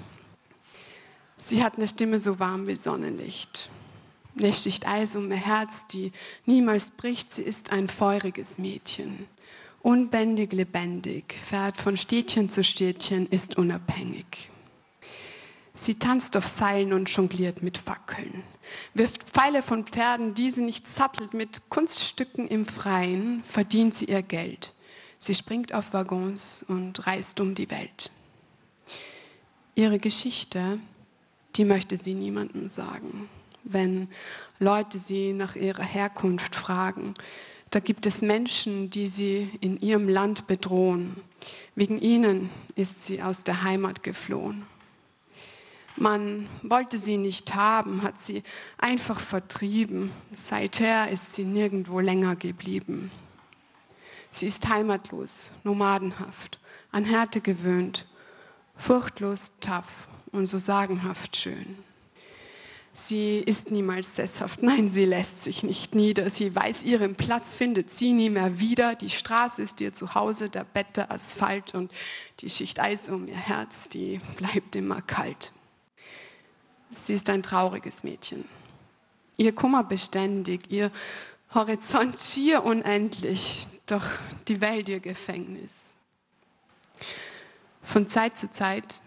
Sie 1.45 1.63
hat 1.63 1.77
eine 1.77 1.87
Stimme 1.87 2.17
so 2.17 2.39
warm 2.39 2.65
wie 2.65 2.75
Sonnenlicht. 2.75 3.69
Eine 4.35 4.51
Schicht 4.51 4.87
Eis 4.87 5.15
um 5.15 5.29
ihr 5.29 5.37
Herz, 5.37 5.85
die 5.85 6.11
niemals 6.47 6.89
bricht. 6.89 7.31
Sie 7.31 7.43
ist 7.43 7.71
ein 7.71 7.87
feuriges 7.87 8.57
Mädchen. 8.57 9.27
Unbändig 9.83 10.53
lebendig, 10.53 11.35
fährt 11.35 11.77
von 11.77 11.97
Städtchen 11.97 12.49
zu 12.49 12.63
Städtchen, 12.63 13.27
ist 13.29 13.59
unabhängig. 13.59 14.49
Sie 15.75 15.93
tanzt 15.93 16.35
auf 16.35 16.47
Seilen 16.47 16.93
und 16.93 17.11
jongliert 17.11 17.61
mit 17.61 17.77
Fackeln, 17.77 18.41
wirft 18.95 19.25
Pfeile 19.25 19.61
von 19.61 19.85
Pferden, 19.85 20.33
die 20.33 20.49
sie 20.49 20.63
nicht 20.63 20.87
sattelt. 20.87 21.35
Mit 21.35 21.69
Kunststücken 21.69 22.47
im 22.47 22.65
Freien 22.65 23.43
verdient 23.43 23.93
sie 23.93 24.05
ihr 24.05 24.23
Geld. 24.23 24.73
Sie 25.19 25.35
springt 25.35 25.75
auf 25.75 25.93
Waggons 25.93 26.65
und 26.67 27.05
reist 27.05 27.39
um 27.39 27.53
die 27.53 27.69
Welt. 27.69 28.11
Ihre 29.75 29.99
Geschichte, 29.99 30.79
die 31.55 31.65
möchte 31.65 31.97
sie 31.97 32.13
niemandem 32.13 32.67
sagen. 32.67 33.29
Wenn 33.63 34.09
Leute 34.59 34.99
sie 34.99 35.33
nach 35.33 35.55
ihrer 35.55 35.83
Herkunft 35.83 36.55
fragen, 36.55 37.13
da 37.71 37.79
gibt 37.79 38.05
es 38.05 38.21
Menschen, 38.21 38.89
die 38.89 39.07
sie 39.07 39.49
in 39.59 39.79
ihrem 39.79 40.07
Land 40.07 40.47
bedrohen. 40.47 41.17
Wegen 41.75 41.99
ihnen 41.99 42.49
ist 42.75 43.03
sie 43.03 43.21
aus 43.21 43.43
der 43.43 43.63
Heimat 43.63 44.03
geflohen. 44.03 44.65
Man 45.97 46.47
wollte 46.61 46.97
sie 46.97 47.17
nicht 47.17 47.55
haben, 47.55 48.01
hat 48.01 48.21
sie 48.21 48.43
einfach 48.77 49.19
vertrieben. 49.19 50.11
Seither 50.33 51.09
ist 51.09 51.33
sie 51.33 51.45
nirgendwo 51.45 52.01
länger 52.01 52.35
geblieben. 52.35 53.11
Sie 54.29 54.45
ist 54.45 54.67
heimatlos, 54.67 55.53
nomadenhaft, 55.63 56.59
an 56.91 57.05
Härte 57.05 57.39
gewöhnt, 57.39 58.05
furchtlos 58.75 59.53
tough 59.61 60.09
und 60.35 60.47
so 60.47 60.57
sagenhaft 60.57 61.35
schön. 61.35 61.77
Sie 62.97 63.39
ist 63.39 63.71
niemals 63.71 64.15
sesshaft, 64.15 64.63
nein, 64.63 64.87
sie 64.87 65.03
lässt 65.03 65.43
sich 65.43 65.63
nicht 65.63 65.95
nieder. 65.95 66.29
Sie 66.29 66.55
weiß, 66.55 66.83
ihren 66.83 67.15
Platz 67.15 67.53
findet 67.53 67.91
sie 67.91 68.13
nie 68.13 68.29
mehr 68.29 68.57
wieder. 68.57 68.95
Die 68.95 69.09
Straße 69.09 69.61
ist 69.61 69.81
ihr 69.81 69.91
Zuhause, 69.91 70.49
der 70.49 70.63
Bett, 70.63 70.95
der 70.95 71.11
Asphalt 71.11 71.75
und 71.75 71.91
die 72.39 72.49
Schicht 72.49 72.79
Eis 72.79 73.09
um 73.09 73.27
ihr 73.27 73.35
Herz, 73.35 73.89
die 73.89 74.21
bleibt 74.37 74.77
immer 74.77 75.01
kalt. 75.01 75.51
Sie 76.89 77.13
ist 77.13 77.29
ein 77.29 77.43
trauriges 77.43 78.05
Mädchen. 78.05 78.45
Ihr 79.35 79.53
Kummer 79.53 79.83
beständig, 79.83 80.71
ihr 80.71 80.89
Horizont 81.53 82.17
schier 82.21 82.63
unendlich, 82.63 83.67
doch 83.87 84.05
die 84.47 84.61
Welt 84.61 84.87
ihr 84.87 85.01
Gefängnis. 85.01 85.95
Von 87.83 88.07
Zeit 88.07 88.37
zu 88.37 88.49
Zeit, 88.49 89.01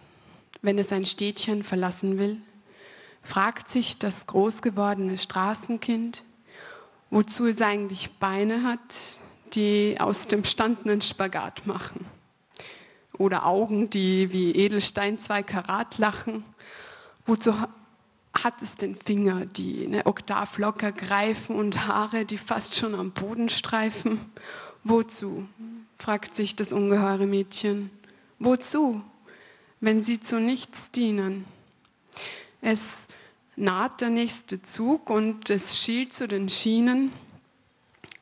wenn 0.62 0.78
es 0.78 0.92
ein 0.92 1.06
Städtchen 1.06 1.62
verlassen 1.62 2.18
will, 2.18 2.36
fragt 3.22 3.70
sich 3.70 3.98
das 3.98 4.26
großgewordene 4.26 5.18
Straßenkind, 5.18 6.24
wozu 7.10 7.46
es 7.46 7.60
eigentlich 7.60 8.10
Beine 8.18 8.62
hat, 8.62 9.20
die 9.54 9.96
aus 9.98 10.26
dem 10.26 10.44
Standenen 10.44 11.00
Spagat 11.00 11.66
machen. 11.66 12.06
Oder 13.16 13.46
Augen, 13.46 13.90
die 13.90 14.32
wie 14.32 14.52
Edelstein 14.52 15.18
zwei 15.18 15.42
Karat 15.42 15.98
lachen 15.98 16.44
Wozu 17.28 17.52
hat 18.32 18.62
es 18.62 18.76
denn 18.76 18.96
Finger, 18.96 19.44
die 19.44 19.84
eine 19.84 20.06
Oktav 20.06 20.56
locker 20.56 20.92
greifen 20.92 21.54
und 21.56 21.86
Haare, 21.86 22.24
die 22.24 22.38
fast 22.38 22.74
schon 22.74 22.94
am 22.94 23.10
Boden 23.10 23.50
streifen? 23.50 24.32
Wozu? 24.82 25.46
fragt 25.98 26.34
sich 26.34 26.56
das 26.56 26.72
ungeheure 26.72 27.26
Mädchen. 27.26 27.90
Wozu, 28.38 29.02
wenn 29.80 30.02
sie 30.02 30.20
zu 30.20 30.40
nichts 30.40 30.90
dienen? 30.90 31.44
Es 32.60 33.08
naht 33.56 34.00
der 34.00 34.10
nächste 34.10 34.62
Zug 34.62 35.10
und 35.10 35.50
es 35.50 35.78
schielt 35.78 36.14
zu 36.14 36.28
den 36.28 36.48
Schienen. 36.48 37.12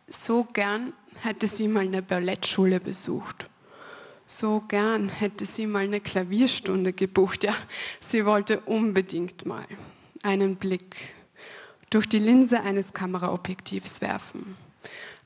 So 0.08 0.46
gern 0.52 0.92
hätte 1.22 1.46
sie 1.46 1.68
mal 1.68 1.86
eine 1.86 2.02
Ballettschule 2.02 2.80
besucht. 2.80 3.48
So 4.26 4.60
gern 4.66 5.08
hätte 5.08 5.46
sie 5.46 5.66
mal 5.66 5.84
eine 5.84 6.00
Klavierstunde 6.00 6.92
gebucht. 6.92 7.44
Ja, 7.44 7.54
sie 8.00 8.26
wollte 8.26 8.60
unbedingt 8.60 9.46
mal 9.46 9.66
einen 10.22 10.56
Blick 10.56 11.14
durch 11.90 12.08
die 12.08 12.18
Linse 12.18 12.60
eines 12.60 12.92
Kameraobjektivs 12.92 14.00
werfen. 14.00 14.56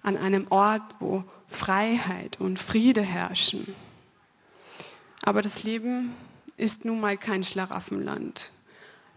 An 0.03 0.17
einem 0.17 0.47
Ort, 0.51 0.83
wo 0.99 1.25
Freiheit 1.49 2.39
und 2.41 2.59
Friede 2.59 3.03
herrschen. 3.03 3.75
Aber 5.23 5.43
das 5.43 5.63
Leben 5.63 6.15
ist 6.57 6.85
nun 6.85 7.01
mal 7.01 7.17
kein 7.17 7.45
Schlaraffenland. 7.45 8.51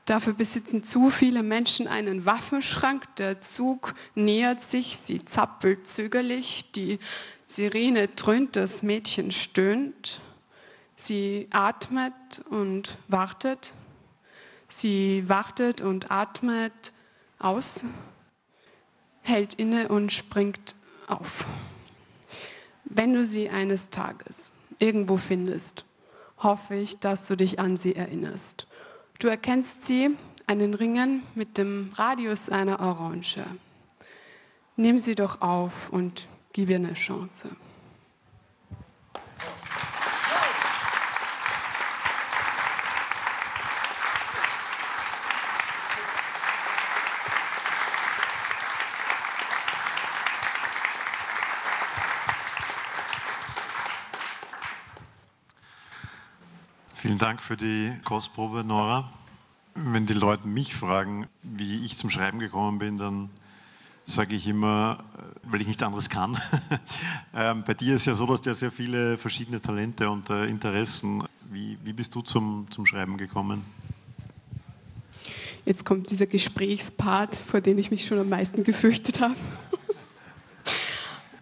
Dafür 0.06 0.34
besitzen 0.34 0.84
zu 0.84 1.10
viele 1.10 1.44
Menschen 1.44 1.88
einen 1.88 2.26
Waffenschrank. 2.26 3.16
Der 3.16 3.40
Zug 3.40 3.96
nähert 4.16 4.62
sich, 4.62 4.98
sie 4.98 5.24
zappelt 5.24 5.88
zögerlich, 5.88 6.72
die 6.76 7.00
Sirene 7.46 8.10
dröhnt, 8.10 8.56
das 8.58 8.84
Mädchen 8.84 9.32
stöhnt. 9.32 10.20
Sie 10.96 11.48
atmet 11.52 12.14
und 12.50 12.98
wartet. 13.08 13.74
Sie 14.68 15.24
wartet 15.28 15.82
und 15.82 16.12
atmet 16.12 16.94
aus, 17.40 17.86
hält 19.22 19.54
inne 19.54 19.88
und 19.88 20.12
springt 20.12 20.76
auf. 21.08 21.46
Wenn 22.84 23.14
du 23.14 23.24
sie 23.24 23.50
eines 23.50 23.90
Tages 23.90 24.52
irgendwo 24.80 25.18
findest, 25.18 25.86
hoffe 26.44 26.76
ich, 26.76 27.00
dass 27.00 27.28
du 27.28 27.36
dich 27.36 27.60
an 27.60 27.78
sie 27.78 27.96
erinnerst. 27.96 28.68
Du 29.20 29.28
erkennst 29.28 29.86
sie 29.86 30.16
an 30.48 30.60
den 30.60 30.74
Ringen 30.74 31.24
mit 31.36 31.58
dem 31.58 31.90
Radius 31.96 32.50
einer 32.50 32.80
Orange. 32.80 33.46
Nimm 34.76 35.00
sie 35.00 35.16
doch 35.16 35.42
auf 35.42 35.90
und 35.92 36.28
gib 36.52 36.70
ihr 36.70 36.78
eine 36.78 36.94
Chance. 36.94 37.50
Dank 57.24 57.42
für 57.42 57.56
die 57.56 57.94
Kostprobe, 58.04 58.66
Nora. 58.66 59.10
Wenn 59.76 60.06
die 60.06 60.12
Leute 60.12 60.46
mich 60.46 60.76
fragen, 60.76 61.30
wie 61.42 61.86
ich 61.86 61.98
zum 61.98 62.10
Schreiben 62.10 62.40
gekommen 62.40 62.80
bin, 62.80 62.98
dann 62.98 63.30
sage 64.04 64.36
ich 64.36 64.46
immer, 64.46 65.06
äh, 65.18 65.50
weil 65.50 65.62
ich 65.62 65.68
nichts 65.68 65.82
anderes 65.84 66.10
kann. 66.10 66.38
Ähm, 67.34 67.64
bei 67.66 67.76
dir 67.76 67.96
ist 67.96 68.06
ja 68.06 68.14
so, 68.14 68.26
dass 68.26 68.42
du 68.42 68.54
sehr 68.54 68.72
viele 68.72 69.18
verschiedene 69.18 69.62
Talente 69.62 70.10
und 70.10 70.30
äh, 70.30 70.48
Interessen. 70.48 71.24
Wie, 71.50 71.78
wie 71.82 71.94
bist 71.94 72.14
du 72.14 72.22
zum, 72.22 72.68
zum 72.70 72.86
Schreiben 72.86 73.16
gekommen? 73.16 73.64
Jetzt 75.66 75.86
kommt 75.86 76.12
dieser 76.12 76.28
Gesprächspart, 76.28 77.34
vor 77.36 77.62
dem 77.62 77.78
ich 77.78 77.90
mich 77.90 78.06
schon 78.06 78.20
am 78.20 78.28
meisten 78.28 78.66
gefürchtet 78.66 79.22
habe. 79.22 79.36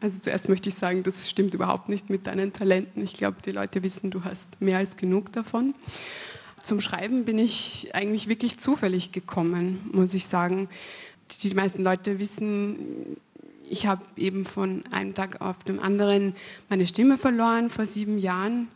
Also 0.01 0.19
zuerst 0.19 0.49
möchte 0.49 0.69
ich 0.69 0.75
sagen, 0.75 1.03
das 1.03 1.29
stimmt 1.29 1.53
überhaupt 1.53 1.87
nicht 1.87 2.09
mit 2.09 2.25
deinen 2.25 2.51
Talenten. 2.51 3.03
Ich 3.03 3.13
glaube, 3.13 3.37
die 3.45 3.51
Leute 3.51 3.83
wissen, 3.83 4.09
du 4.09 4.23
hast 4.23 4.59
mehr 4.59 4.79
als 4.79 4.97
genug 4.97 5.31
davon. 5.31 5.75
Zum 6.63 6.81
Schreiben 6.81 7.23
bin 7.23 7.37
ich 7.37 7.93
eigentlich 7.93 8.27
wirklich 8.27 8.57
zufällig 8.57 9.11
gekommen, 9.11 9.89
muss 9.93 10.15
ich 10.15 10.25
sagen. 10.25 10.69
Die 11.43 11.53
meisten 11.53 11.83
Leute 11.83 12.17
wissen, 12.17 13.15
ich 13.69 13.85
habe 13.85 14.03
eben 14.17 14.43
von 14.43 14.83
einem 14.91 15.13
Tag 15.13 15.39
auf 15.39 15.63
den 15.63 15.79
anderen 15.79 16.35
meine 16.67 16.87
Stimme 16.87 17.19
verloren 17.19 17.69
vor 17.69 17.85
sieben 17.85 18.17
Jahren. 18.17 18.69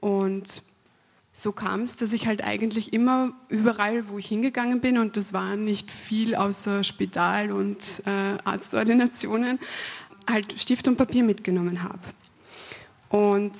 Und 0.00 0.62
so 1.34 1.52
kam 1.52 1.80
es, 1.80 1.96
dass 1.96 2.12
ich 2.12 2.26
halt 2.26 2.44
eigentlich 2.44 2.92
immer 2.92 3.32
überall, 3.48 4.08
wo 4.10 4.18
ich 4.18 4.26
hingegangen 4.26 4.80
bin, 4.80 4.98
und 4.98 5.16
das 5.16 5.32
war 5.32 5.56
nicht 5.56 5.90
viel 5.90 6.34
außer 6.34 6.84
Spital 6.84 7.52
und 7.52 7.78
äh, 8.04 8.36
Arztordinationen, 8.44 9.58
halt 10.30 10.60
Stift 10.60 10.88
und 10.88 10.96
Papier 10.96 11.22
mitgenommen 11.22 11.82
habe. 11.82 12.00
Und 13.08 13.52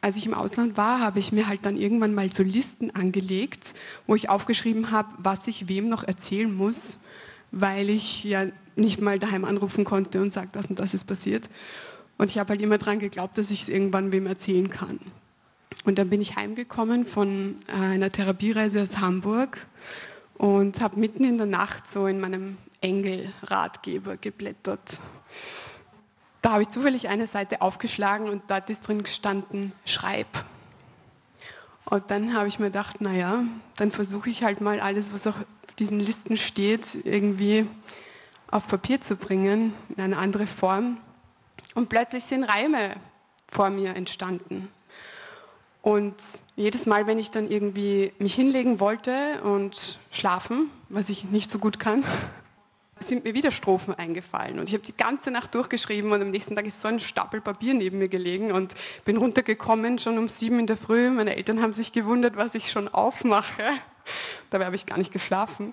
als 0.00 0.16
ich 0.16 0.26
im 0.26 0.34
Ausland 0.34 0.76
war, 0.76 1.00
habe 1.00 1.18
ich 1.18 1.32
mir 1.32 1.48
halt 1.48 1.64
dann 1.64 1.76
irgendwann 1.76 2.14
mal 2.14 2.32
so 2.32 2.42
Listen 2.42 2.90
angelegt, 2.90 3.74
wo 4.06 4.14
ich 4.14 4.28
aufgeschrieben 4.28 4.90
habe, 4.90 5.08
was 5.18 5.46
ich 5.46 5.68
wem 5.68 5.88
noch 5.88 6.04
erzählen 6.04 6.52
muss, 6.52 6.98
weil 7.50 7.88
ich 7.88 8.24
ja 8.24 8.46
nicht 8.74 9.00
mal 9.00 9.18
daheim 9.18 9.44
anrufen 9.44 9.84
konnte 9.84 10.20
und 10.20 10.32
sagen, 10.32 10.50
das 10.52 10.66
und 10.66 10.78
das 10.78 10.94
ist 10.94 11.04
passiert. 11.04 11.48
Und 12.18 12.30
ich 12.30 12.38
habe 12.38 12.50
halt 12.50 12.62
immer 12.62 12.78
daran 12.78 12.98
geglaubt, 12.98 13.38
dass 13.38 13.50
ich 13.50 13.62
es 13.62 13.68
irgendwann 13.68 14.12
wem 14.12 14.26
erzählen 14.26 14.70
kann. 14.70 14.98
Und 15.84 15.98
dann 15.98 16.10
bin 16.10 16.20
ich 16.20 16.36
heimgekommen 16.36 17.04
von 17.04 17.56
einer 17.66 18.10
Therapiereise 18.10 18.82
aus 18.82 18.98
Hamburg 18.98 19.66
und 20.34 20.80
habe 20.80 20.98
mitten 20.98 21.24
in 21.24 21.38
der 21.38 21.46
Nacht 21.46 21.88
so 21.88 22.06
in 22.06 22.20
meinem 22.20 22.56
Engel-Ratgeber 22.80 24.16
geblättert 24.16 25.00
da 26.42 26.52
habe 26.52 26.62
ich 26.62 26.68
zufällig 26.68 27.08
eine 27.08 27.26
Seite 27.26 27.62
aufgeschlagen 27.62 28.28
und 28.28 28.50
dort 28.50 28.68
ist 28.68 28.86
drin 28.86 29.04
gestanden, 29.04 29.72
schreib. 29.84 30.26
Und 31.84 32.10
dann 32.10 32.34
habe 32.34 32.48
ich 32.48 32.58
mir 32.58 32.66
gedacht, 32.66 33.00
naja, 33.00 33.44
dann 33.76 33.90
versuche 33.90 34.28
ich 34.28 34.42
halt 34.42 34.60
mal 34.60 34.80
alles, 34.80 35.12
was 35.12 35.26
auf 35.26 35.36
diesen 35.78 36.00
Listen 36.00 36.36
steht, 36.36 36.98
irgendwie 37.04 37.66
auf 38.50 38.66
Papier 38.66 39.00
zu 39.00 39.16
bringen, 39.16 39.72
in 39.96 40.02
eine 40.02 40.18
andere 40.18 40.46
Form. 40.46 40.98
Und 41.74 41.88
plötzlich 41.88 42.24
sind 42.24 42.44
Reime 42.44 42.96
vor 43.50 43.70
mir 43.70 43.94
entstanden. 43.94 44.68
Und 45.80 46.14
jedes 46.54 46.86
Mal, 46.86 47.06
wenn 47.06 47.18
ich 47.18 47.30
dann 47.30 47.50
irgendwie 47.50 48.12
mich 48.18 48.34
hinlegen 48.34 48.78
wollte 48.78 49.42
und 49.42 49.98
schlafen, 50.10 50.70
was 50.88 51.08
ich 51.08 51.24
nicht 51.24 51.50
so 51.50 51.58
gut 51.58 51.80
kann, 51.80 52.04
sind 53.02 53.24
mir 53.24 53.34
wieder 53.34 53.50
Strophen 53.50 53.94
eingefallen. 53.94 54.58
Und 54.58 54.68
ich 54.68 54.74
habe 54.74 54.84
die 54.84 54.96
ganze 54.96 55.30
Nacht 55.30 55.54
durchgeschrieben 55.54 56.12
und 56.12 56.22
am 56.22 56.30
nächsten 56.30 56.56
Tag 56.56 56.66
ist 56.66 56.80
so 56.80 56.88
ein 56.88 57.00
Stapel 57.00 57.40
Papier 57.40 57.74
neben 57.74 57.98
mir 57.98 58.08
gelegen 58.08 58.52
und 58.52 58.74
bin 59.04 59.16
runtergekommen, 59.16 59.98
schon 59.98 60.18
um 60.18 60.28
sieben 60.28 60.58
in 60.58 60.66
der 60.66 60.76
Früh. 60.76 61.10
Meine 61.10 61.36
Eltern 61.36 61.60
haben 61.60 61.72
sich 61.72 61.92
gewundert, 61.92 62.36
was 62.36 62.54
ich 62.54 62.70
schon 62.70 62.88
aufmache. 62.88 63.62
Dabei 64.50 64.66
habe 64.66 64.76
ich 64.76 64.86
gar 64.86 64.98
nicht 64.98 65.12
geschlafen. 65.12 65.72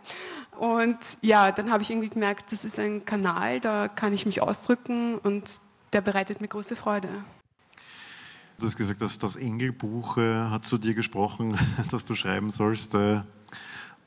Und 0.60 0.98
ja, 1.22 1.52
dann 1.52 1.72
habe 1.72 1.84
ich 1.84 1.90
irgendwie 1.90 2.10
gemerkt, 2.10 2.52
das 2.52 2.66
ist 2.66 2.80
ein 2.80 3.06
Kanal, 3.06 3.62
da 3.62 3.88
kann 3.88 4.14
ich 4.14 4.26
mich 4.26 4.42
ausdrücken 4.42 5.18
und 5.18 5.62
der 5.94 6.02
bereitet 6.02 6.42
mir 6.42 6.48
große 6.48 6.76
Freude. 6.76 7.10
Du 8.60 8.66
hast 8.66 8.76
gesagt, 8.76 9.02
dass 9.02 9.18
das 9.18 9.38
Engelbuch 9.38 10.18
äh, 10.18 10.50
hat 10.50 10.66
zu 10.66 10.78
dir 10.78 10.94
gesprochen, 10.94 11.58
dass 11.92 12.04
du 12.04 12.14
schreiben 12.14 12.52
sollst 12.52 12.94
äh, 12.94 13.22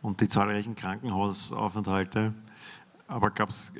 und 0.03 0.21
die 0.21 0.29
zahlreichen 0.29 0.77
Krankenhausaufenthalte. 0.77 2.35
Aber 3.13 3.31
gab 3.31 3.51
es 3.51 3.73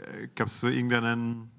so 0.61 0.69
irgendeinen 0.69 1.51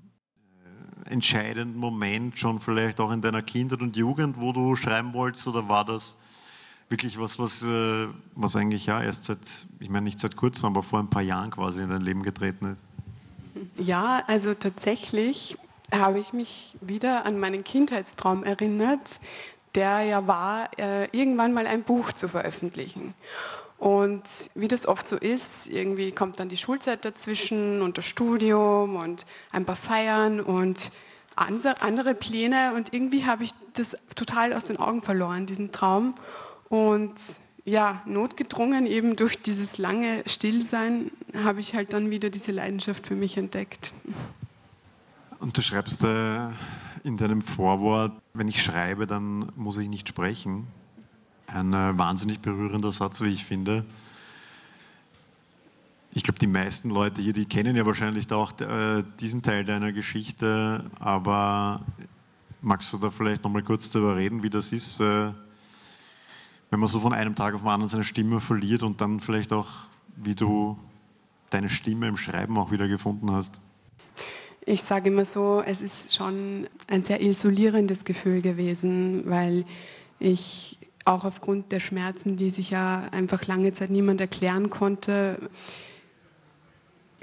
äh, 1.08 1.10
entscheidenden 1.10 1.80
Moment 1.80 2.38
schon 2.38 2.60
vielleicht 2.60 3.00
auch 3.00 3.12
in 3.12 3.22
deiner 3.22 3.42
Kindheit 3.42 3.82
und 3.82 3.98
Jugend, 3.98 4.40
wo 4.40 4.52
du 4.52 4.76
schreiben 4.76 5.14
wolltest 5.14 5.48
oder 5.48 5.68
war 5.68 5.84
das 5.84 6.20
wirklich 6.90 7.20
was, 7.20 7.40
was, 7.40 7.64
äh, 7.64 8.08
was 8.36 8.56
eigentlich 8.56 8.86
ja 8.86 9.02
erst 9.02 9.24
seit, 9.24 9.40
ich 9.80 9.90
meine 9.90 10.04
nicht 10.04 10.20
seit 10.20 10.36
kurzem, 10.36 10.68
aber 10.68 10.84
vor 10.84 11.00
ein 11.00 11.10
paar 11.10 11.24
Jahren 11.24 11.50
quasi 11.50 11.82
in 11.82 11.90
dein 11.90 12.02
Leben 12.02 12.22
getreten 12.22 12.74
ist? 12.74 12.84
Ja, 13.78 14.24
also 14.28 14.54
tatsächlich 14.54 15.58
habe 15.92 16.20
ich 16.20 16.32
mich 16.32 16.78
wieder 16.80 17.26
an 17.26 17.40
meinen 17.40 17.64
Kindheitstraum 17.64 18.44
erinnert, 18.44 19.20
der 19.74 20.02
ja 20.02 20.28
war, 20.28 20.70
äh, 20.78 21.06
irgendwann 21.06 21.54
mal 21.54 21.66
ein 21.66 21.82
Buch 21.82 22.12
zu 22.12 22.28
veröffentlichen. 22.28 23.16
Und 23.84 24.24
wie 24.56 24.70
das 24.70 24.88
oft 24.88 25.06
so 25.06 25.18
ist, 25.18 25.68
irgendwie 25.68 26.14
kommt 26.14 26.40
dann 26.40 26.48
die 26.48 26.56
Schulzeit 26.56 27.04
dazwischen 27.04 27.82
und 27.82 27.98
das 27.98 28.06
Studium 28.06 28.96
und 28.96 29.26
ein 29.52 29.66
paar 29.66 29.76
Feiern 29.76 30.40
und 30.40 30.94
andere 31.36 32.16
Pläne. 32.16 32.76
Und 32.78 32.94
irgendwie 32.94 33.26
habe 33.26 33.44
ich 33.44 33.52
das 33.74 33.98
total 34.16 34.54
aus 34.54 34.64
den 34.64 34.78
Augen 34.78 35.02
verloren, 35.02 35.48
diesen 35.48 35.74
Traum. 35.74 36.16
Und 36.70 37.12
ja, 37.66 38.02
notgedrungen 38.06 38.86
eben 38.86 39.18
durch 39.18 39.42
dieses 39.42 39.78
lange 39.78 40.24
Stillsein 40.28 41.12
habe 41.44 41.60
ich 41.60 41.76
halt 41.76 41.92
dann 41.92 42.10
wieder 42.10 42.30
diese 42.30 42.54
Leidenschaft 42.54 43.06
für 43.06 43.16
mich 43.16 43.36
entdeckt. 43.36 43.92
Und 45.42 45.58
du 45.58 45.62
schreibst 45.62 46.06
äh, 46.06 46.38
in 47.04 47.18
deinem 47.18 47.42
Vorwort, 47.42 48.14
wenn 48.34 48.48
ich 48.48 48.64
schreibe, 48.64 49.08
dann 49.08 49.52
muss 49.58 49.78
ich 49.78 49.90
nicht 49.90 50.08
sprechen. 50.08 50.68
Ein 51.54 51.72
äh, 51.74 51.96
wahnsinnig 51.96 52.40
berührender 52.40 52.92
Satz, 52.92 53.22
wie 53.22 53.28
ich 53.28 53.46
finde. 53.46 53.86
Ich 56.12 56.24
glaube, 56.24 56.40
die 56.40 56.48
meisten 56.48 56.90
Leute 56.90 57.22
hier, 57.22 57.34
die 57.34 57.46
kennen 57.46 57.76
ja 57.76 57.86
wahrscheinlich 57.86 58.32
auch 58.32 58.60
äh, 58.60 59.04
diesen 59.20 59.44
Teil 59.44 59.64
deiner 59.64 59.92
Geschichte, 59.92 60.84
aber 61.00 61.82
magst 62.62 62.92
du 62.92 62.98
da 62.98 63.12
vielleicht 63.12 63.44
nochmal 63.44 63.62
kurz 63.62 63.92
darüber 63.92 64.16
reden, 64.16 64.42
wie 64.42 64.50
das 64.50 64.72
ist, 64.72 65.00
äh, 65.00 65.32
wenn 66.72 66.80
man 66.80 66.88
so 66.88 67.00
von 67.00 67.14
einem 67.14 67.36
Tag 67.36 67.54
auf 67.54 67.62
den 67.62 67.70
anderen 67.70 67.90
seine 67.90 68.04
Stimme 68.04 68.40
verliert 68.40 68.82
und 68.82 69.00
dann 69.00 69.20
vielleicht 69.20 69.54
auch, 69.54 69.68
wie 70.16 70.34
du 70.34 70.80
deine 71.52 71.70
Stimme 71.70 72.08
im 72.08 72.18
Schreiben 72.18 72.58
auch 72.58 72.72
wieder 72.72 72.88
gefunden 72.88 73.30
hast? 73.32 73.60
Ich 74.66 74.82
sage 74.82 75.10
immer 75.10 75.26
so, 75.26 75.62
es 75.64 75.84
ist 75.84 76.16
schon 76.16 76.68
ein 76.88 77.04
sehr 77.04 77.22
isolierendes 77.22 78.06
Gefühl 78.06 78.42
gewesen, 78.42 79.30
weil 79.30 79.66
ich 80.20 80.80
auch 81.06 81.26
aufgrund 81.26 81.72
der 81.72 81.80
Schmerzen, 81.80 82.38
die 82.38 82.50
sich 82.50 82.70
ja 82.70 83.08
einfach 83.12 83.46
lange 83.48 83.74
Zeit 83.74 83.90
niemand 83.90 84.22
erklären 84.22 84.70
konnte, 84.70 85.38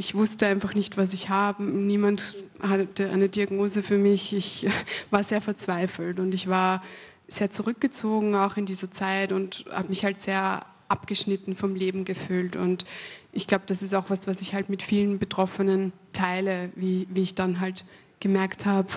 ich 0.01 0.15
wusste 0.15 0.47
einfach 0.47 0.75
nicht, 0.75 0.97
was 0.97 1.13
ich 1.13 1.29
habe. 1.29 1.63
Niemand 1.63 2.35
hatte 2.63 3.11
eine 3.11 3.29
Diagnose 3.29 3.83
für 3.83 3.99
mich. 3.99 4.33
Ich 4.35 4.67
war 5.11 5.23
sehr 5.23 5.43
verzweifelt 5.43 6.19
und 6.19 6.33
ich 6.33 6.49
war 6.49 6.83
sehr 7.29 7.51
zurückgezogen 7.51 8.35
auch 8.35 8.57
in 8.57 8.65
dieser 8.65 8.91
Zeit 8.91 9.31
und 9.31 9.67
habe 9.71 9.89
mich 9.89 10.03
halt 10.03 10.19
sehr 10.19 10.65
abgeschnitten 10.89 11.55
vom 11.55 11.75
Leben 11.75 12.07
gefühlt. 12.07 12.57
Und 12.57 12.87
ich 13.33 13.47
glaube, 13.47 13.65
das 13.67 13.83
ist 13.83 13.95
auch 13.95 14.09
was, 14.09 14.27
was 14.27 14.41
ich 14.41 14.55
halt 14.55 14.71
mit 14.71 14.83
vielen 14.83 15.19
Betroffenen 15.19 15.93
teile, 16.15 16.71
wie, 16.77 17.07
wie 17.11 17.21
ich 17.21 17.35
dann 17.35 17.61
halt 17.61 17.85
gemerkt 18.21 18.65
habe, 18.65 18.89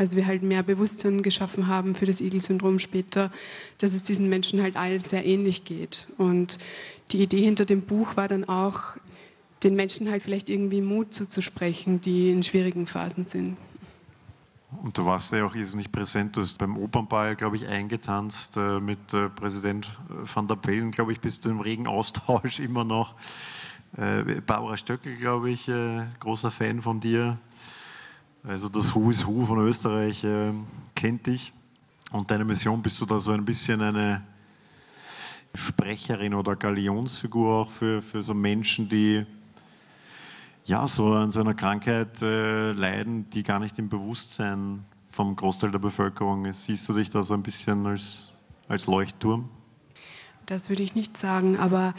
als 0.00 0.16
wir 0.16 0.26
halt 0.26 0.42
mehr 0.42 0.62
Bewusstsein 0.62 1.20
geschaffen 1.22 1.66
haben 1.66 1.94
für 1.94 2.06
das 2.06 2.22
Igel-Syndrom 2.22 2.78
später, 2.78 3.30
dass 3.76 3.92
es 3.92 4.04
diesen 4.04 4.30
Menschen 4.30 4.62
halt 4.62 4.76
allen 4.76 4.98
sehr 4.98 5.26
ähnlich 5.26 5.66
geht. 5.66 6.06
Und 6.16 6.58
die 7.12 7.20
Idee 7.20 7.42
hinter 7.42 7.66
dem 7.66 7.82
Buch 7.82 8.16
war 8.16 8.26
dann 8.26 8.48
auch, 8.48 8.96
den 9.62 9.74
Menschen 9.74 10.10
halt 10.10 10.22
vielleicht 10.22 10.48
irgendwie 10.48 10.80
Mut 10.80 11.12
zuzusprechen, 11.12 12.00
die 12.00 12.30
in 12.30 12.42
schwierigen 12.42 12.86
Phasen 12.86 13.26
sind. 13.26 13.58
Und 14.82 14.96
du 14.96 15.04
warst 15.04 15.34
ja 15.34 15.44
auch 15.44 15.54
nicht 15.54 15.92
präsent. 15.92 16.34
Du 16.34 16.40
hast 16.40 16.56
beim 16.56 16.78
Opernball, 16.78 17.36
glaube 17.36 17.56
ich, 17.56 17.68
eingetanzt 17.68 18.56
äh, 18.56 18.80
mit 18.80 19.12
äh, 19.12 19.28
Präsident 19.28 19.86
äh, 20.08 20.34
van 20.34 20.48
der 20.48 20.56
Bellen, 20.56 20.92
glaube 20.92 21.12
ich, 21.12 21.20
bist 21.20 21.44
du 21.44 21.50
im 21.50 21.60
regen 21.60 21.86
Austausch 21.86 22.58
immer 22.58 22.84
noch. 22.84 23.14
Barbara 24.46 24.76
Stöckel, 24.76 25.16
glaube 25.16 25.50
ich, 25.50 25.68
großer 26.20 26.52
Fan 26.52 26.80
von 26.80 27.00
dir. 27.00 27.38
Also 28.42 28.70
das 28.70 28.94
Who 28.94 29.10
is 29.10 29.26
Who 29.26 29.44
von 29.44 29.58
Österreich 29.58 30.24
äh, 30.24 30.52
kennt 30.94 31.26
dich. 31.26 31.52
Und 32.10 32.30
deine 32.30 32.44
Mission 32.44 32.80
bist 32.80 33.00
du 33.00 33.06
da 33.06 33.18
so 33.18 33.32
ein 33.32 33.44
bisschen 33.44 33.82
eine 33.82 34.22
Sprecherin 35.54 36.32
oder 36.32 36.56
Galionsfigur 36.56 37.62
auch 37.62 37.70
für, 37.70 38.00
für 38.00 38.22
so 38.22 38.32
Menschen, 38.32 38.88
die 38.88 39.26
ja, 40.64 40.86
so 40.86 41.12
an 41.12 41.30
so 41.30 41.40
einer 41.40 41.54
Krankheit 41.54 42.22
äh, 42.22 42.72
leiden, 42.72 43.28
die 43.30 43.42
gar 43.42 43.58
nicht 43.58 43.78
im 43.78 43.88
Bewusstsein 43.88 44.84
vom 45.10 45.36
Großteil 45.36 45.72
der 45.72 45.78
Bevölkerung 45.78 46.46
ist. 46.46 46.64
Siehst 46.64 46.88
du 46.88 46.94
dich 46.94 47.10
da 47.10 47.22
so 47.22 47.34
ein 47.34 47.42
bisschen 47.42 47.86
als, 47.86 48.32
als 48.68 48.86
Leuchtturm? 48.86 49.48
Das 50.46 50.68
würde 50.68 50.82
ich 50.82 50.94
nicht 50.94 51.16
sagen, 51.16 51.58
aber 51.58 51.94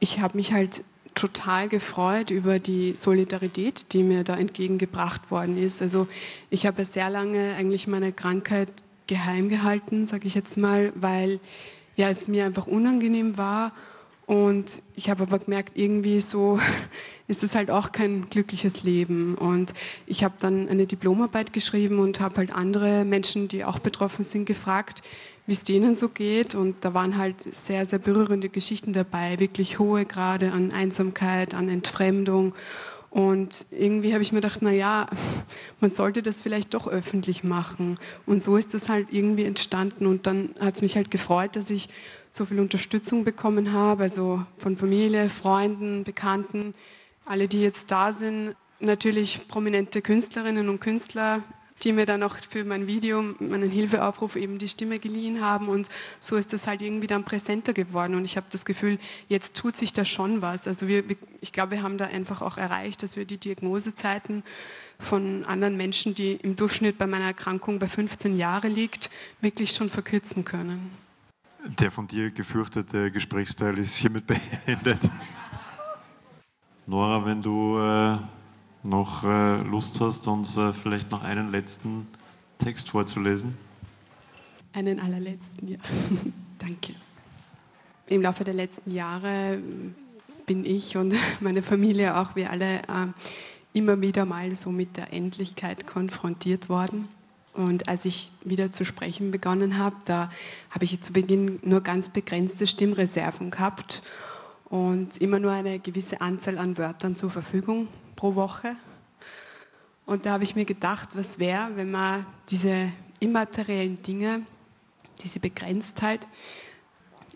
ich 0.00 0.20
habe 0.20 0.36
mich 0.36 0.52
halt 0.52 0.84
total 1.14 1.68
gefreut 1.68 2.30
über 2.30 2.58
die 2.58 2.94
Solidarität, 2.94 3.92
die 3.92 4.02
mir 4.02 4.24
da 4.24 4.36
entgegengebracht 4.36 5.30
worden 5.30 5.56
ist. 5.56 5.80
Also 5.80 6.08
ich 6.50 6.66
habe 6.66 6.84
sehr 6.84 7.10
lange 7.10 7.54
eigentlich 7.56 7.86
meine 7.86 8.12
Krankheit 8.12 8.72
geheim 9.06 9.48
gehalten, 9.48 10.06
sage 10.06 10.26
ich 10.26 10.34
jetzt 10.34 10.56
mal, 10.56 10.92
weil 10.94 11.40
ja, 11.96 12.08
es 12.08 12.26
mir 12.26 12.44
einfach 12.44 12.66
unangenehm 12.66 13.36
war 13.36 13.72
und 14.26 14.82
ich 14.96 15.10
habe 15.10 15.24
aber 15.24 15.38
gemerkt, 15.38 15.72
irgendwie 15.74 16.20
so 16.20 16.58
ist 17.28 17.42
es 17.42 17.54
halt 17.54 17.70
auch 17.70 17.92
kein 17.92 18.28
glückliches 18.30 18.82
Leben. 18.82 19.34
Und 19.34 19.74
ich 20.06 20.24
habe 20.24 20.34
dann 20.40 20.68
eine 20.68 20.86
Diplomarbeit 20.86 21.52
geschrieben 21.52 21.98
und 21.98 22.20
habe 22.20 22.36
halt 22.36 22.54
andere 22.54 23.04
Menschen, 23.04 23.48
die 23.48 23.64
auch 23.64 23.78
betroffen 23.78 24.24
sind, 24.24 24.46
gefragt, 24.46 25.02
wie 25.46 25.52
es 25.52 25.64
denen 25.64 25.94
so 25.94 26.08
geht. 26.08 26.54
Und 26.54 26.84
da 26.84 26.94
waren 26.94 27.18
halt 27.18 27.36
sehr, 27.54 27.86
sehr 27.86 27.98
berührende 27.98 28.48
Geschichten 28.48 28.92
dabei, 28.92 29.38
wirklich 29.38 29.78
hohe 29.78 30.04
Grade 30.04 30.52
an 30.52 30.70
Einsamkeit, 30.72 31.54
an 31.54 31.68
Entfremdung. 31.68 32.54
Und 33.10 33.66
irgendwie 33.70 34.12
habe 34.12 34.22
ich 34.22 34.32
mir 34.32 34.40
gedacht, 34.40 34.58
na 34.60 34.72
ja, 34.72 35.06
man 35.80 35.90
sollte 35.90 36.20
das 36.20 36.42
vielleicht 36.42 36.74
doch 36.74 36.88
öffentlich 36.88 37.44
machen. 37.44 37.96
Und 38.26 38.42
so 38.42 38.56
ist 38.56 38.74
das 38.74 38.88
halt 38.88 39.08
irgendwie 39.12 39.44
entstanden. 39.44 40.06
Und 40.06 40.26
dann 40.26 40.50
hat 40.58 40.74
es 40.74 40.82
mich 40.82 40.96
halt 40.96 41.12
gefreut, 41.12 41.54
dass 41.54 41.70
ich 41.70 41.88
so 42.32 42.44
viel 42.44 42.58
Unterstützung 42.58 43.22
bekommen 43.22 43.72
habe, 43.72 44.02
also 44.02 44.44
von 44.58 44.76
Familie, 44.76 45.30
Freunden, 45.30 46.02
Bekannten, 46.02 46.74
alle, 47.24 47.46
die 47.46 47.62
jetzt 47.62 47.92
da 47.92 48.12
sind. 48.12 48.56
Natürlich 48.80 49.46
prominente 49.46 50.02
Künstlerinnen 50.02 50.68
und 50.68 50.80
Künstler, 50.80 51.44
die 51.82 51.92
mir 51.92 52.06
dann 52.06 52.22
auch 52.22 52.36
für 52.38 52.64
mein 52.64 52.86
Video, 52.86 53.22
meinen 53.40 53.70
Hilfeaufruf 53.70 54.36
eben 54.36 54.58
die 54.58 54.68
Stimme 54.68 54.98
geliehen 54.98 55.40
haben. 55.40 55.68
Und 55.68 55.88
so 56.20 56.36
ist 56.36 56.52
das 56.52 56.66
halt 56.66 56.82
irgendwie 56.82 57.06
dann 57.06 57.24
präsenter 57.24 57.72
geworden. 57.72 58.14
Und 58.14 58.24
ich 58.24 58.36
habe 58.36 58.46
das 58.50 58.64
Gefühl, 58.64 58.98
jetzt 59.28 59.54
tut 59.54 59.76
sich 59.76 59.92
da 59.92 60.04
schon 60.04 60.40
was. 60.40 60.68
Also 60.68 60.88
wir, 60.88 61.04
ich 61.40 61.52
glaube, 61.52 61.72
wir 61.72 61.82
haben 61.82 61.98
da 61.98 62.06
einfach 62.06 62.42
auch 62.42 62.56
erreicht, 62.56 63.02
dass 63.02 63.16
wir 63.16 63.24
die 63.24 63.38
Diagnosezeiten 63.38 64.44
von 64.98 65.44
anderen 65.44 65.76
Menschen, 65.76 66.14
die 66.14 66.32
im 66.32 66.56
Durchschnitt 66.56 66.96
bei 66.96 67.06
meiner 67.06 67.26
Erkrankung 67.26 67.78
bei 67.78 67.88
15 67.88 68.36
Jahren 68.36 68.72
liegt, 68.72 69.10
wirklich 69.40 69.72
schon 69.72 69.90
verkürzen 69.90 70.44
können. 70.44 70.90
Der 71.80 71.90
von 71.90 72.06
dir 72.06 72.30
gefürchtete 72.30 73.10
Gesprächsteil 73.10 73.78
ist 73.78 73.96
hiermit 73.96 74.26
beendet. 74.26 75.00
Nora, 76.86 77.24
wenn 77.24 77.40
du 77.40 77.78
äh, 77.78 78.18
noch 78.84 79.24
äh, 79.24 79.62
Lust 79.62 80.00
hast, 80.00 80.28
uns 80.28 80.56
äh, 80.56 80.72
vielleicht 80.72 81.10
noch 81.10 81.22
einen 81.22 81.48
letzten 81.48 82.06
Text 82.58 82.90
vorzulesen. 82.90 83.56
Einen 84.72 85.00
allerletzten, 85.00 85.68
ja. 85.68 85.78
Danke. 86.58 86.92
Im 88.08 88.22
Laufe 88.22 88.44
der 88.44 88.54
letzten 88.54 88.90
Jahre 88.90 89.58
bin 90.46 90.64
ich 90.64 90.96
und 90.96 91.14
meine 91.40 91.62
Familie, 91.62 92.16
auch 92.16 92.36
wir 92.36 92.50
alle, 92.50 92.80
äh, 92.80 93.06
immer 93.72 94.00
wieder 94.00 94.24
mal 94.24 94.54
so 94.54 94.70
mit 94.70 94.96
der 94.96 95.12
Endlichkeit 95.12 95.86
konfrontiert 95.86 96.68
worden. 96.68 97.08
Und 97.54 97.88
als 97.88 98.04
ich 98.04 98.28
wieder 98.42 98.72
zu 98.72 98.84
sprechen 98.84 99.30
begonnen 99.30 99.78
habe, 99.78 99.96
da 100.04 100.30
habe 100.70 100.84
ich 100.84 101.00
zu 101.00 101.12
Beginn 101.12 101.60
nur 101.62 101.80
ganz 101.80 102.08
begrenzte 102.08 102.66
Stimmreserven 102.66 103.50
gehabt 103.50 104.02
und 104.64 105.16
immer 105.18 105.38
nur 105.38 105.52
eine 105.52 105.78
gewisse 105.78 106.20
Anzahl 106.20 106.58
an 106.58 106.76
Wörtern 106.76 107.14
zur 107.14 107.30
Verfügung 107.30 107.88
pro 108.16 108.34
Woche. 108.34 108.76
Und 110.06 110.26
da 110.26 110.32
habe 110.32 110.44
ich 110.44 110.56
mir 110.56 110.64
gedacht, 110.64 111.10
was 111.14 111.38
wäre, 111.38 111.70
wenn 111.76 111.90
man 111.90 112.26
diese 112.50 112.92
immateriellen 113.20 114.02
Dinge, 114.02 114.42
diese 115.22 115.40
Begrenztheit, 115.40 116.26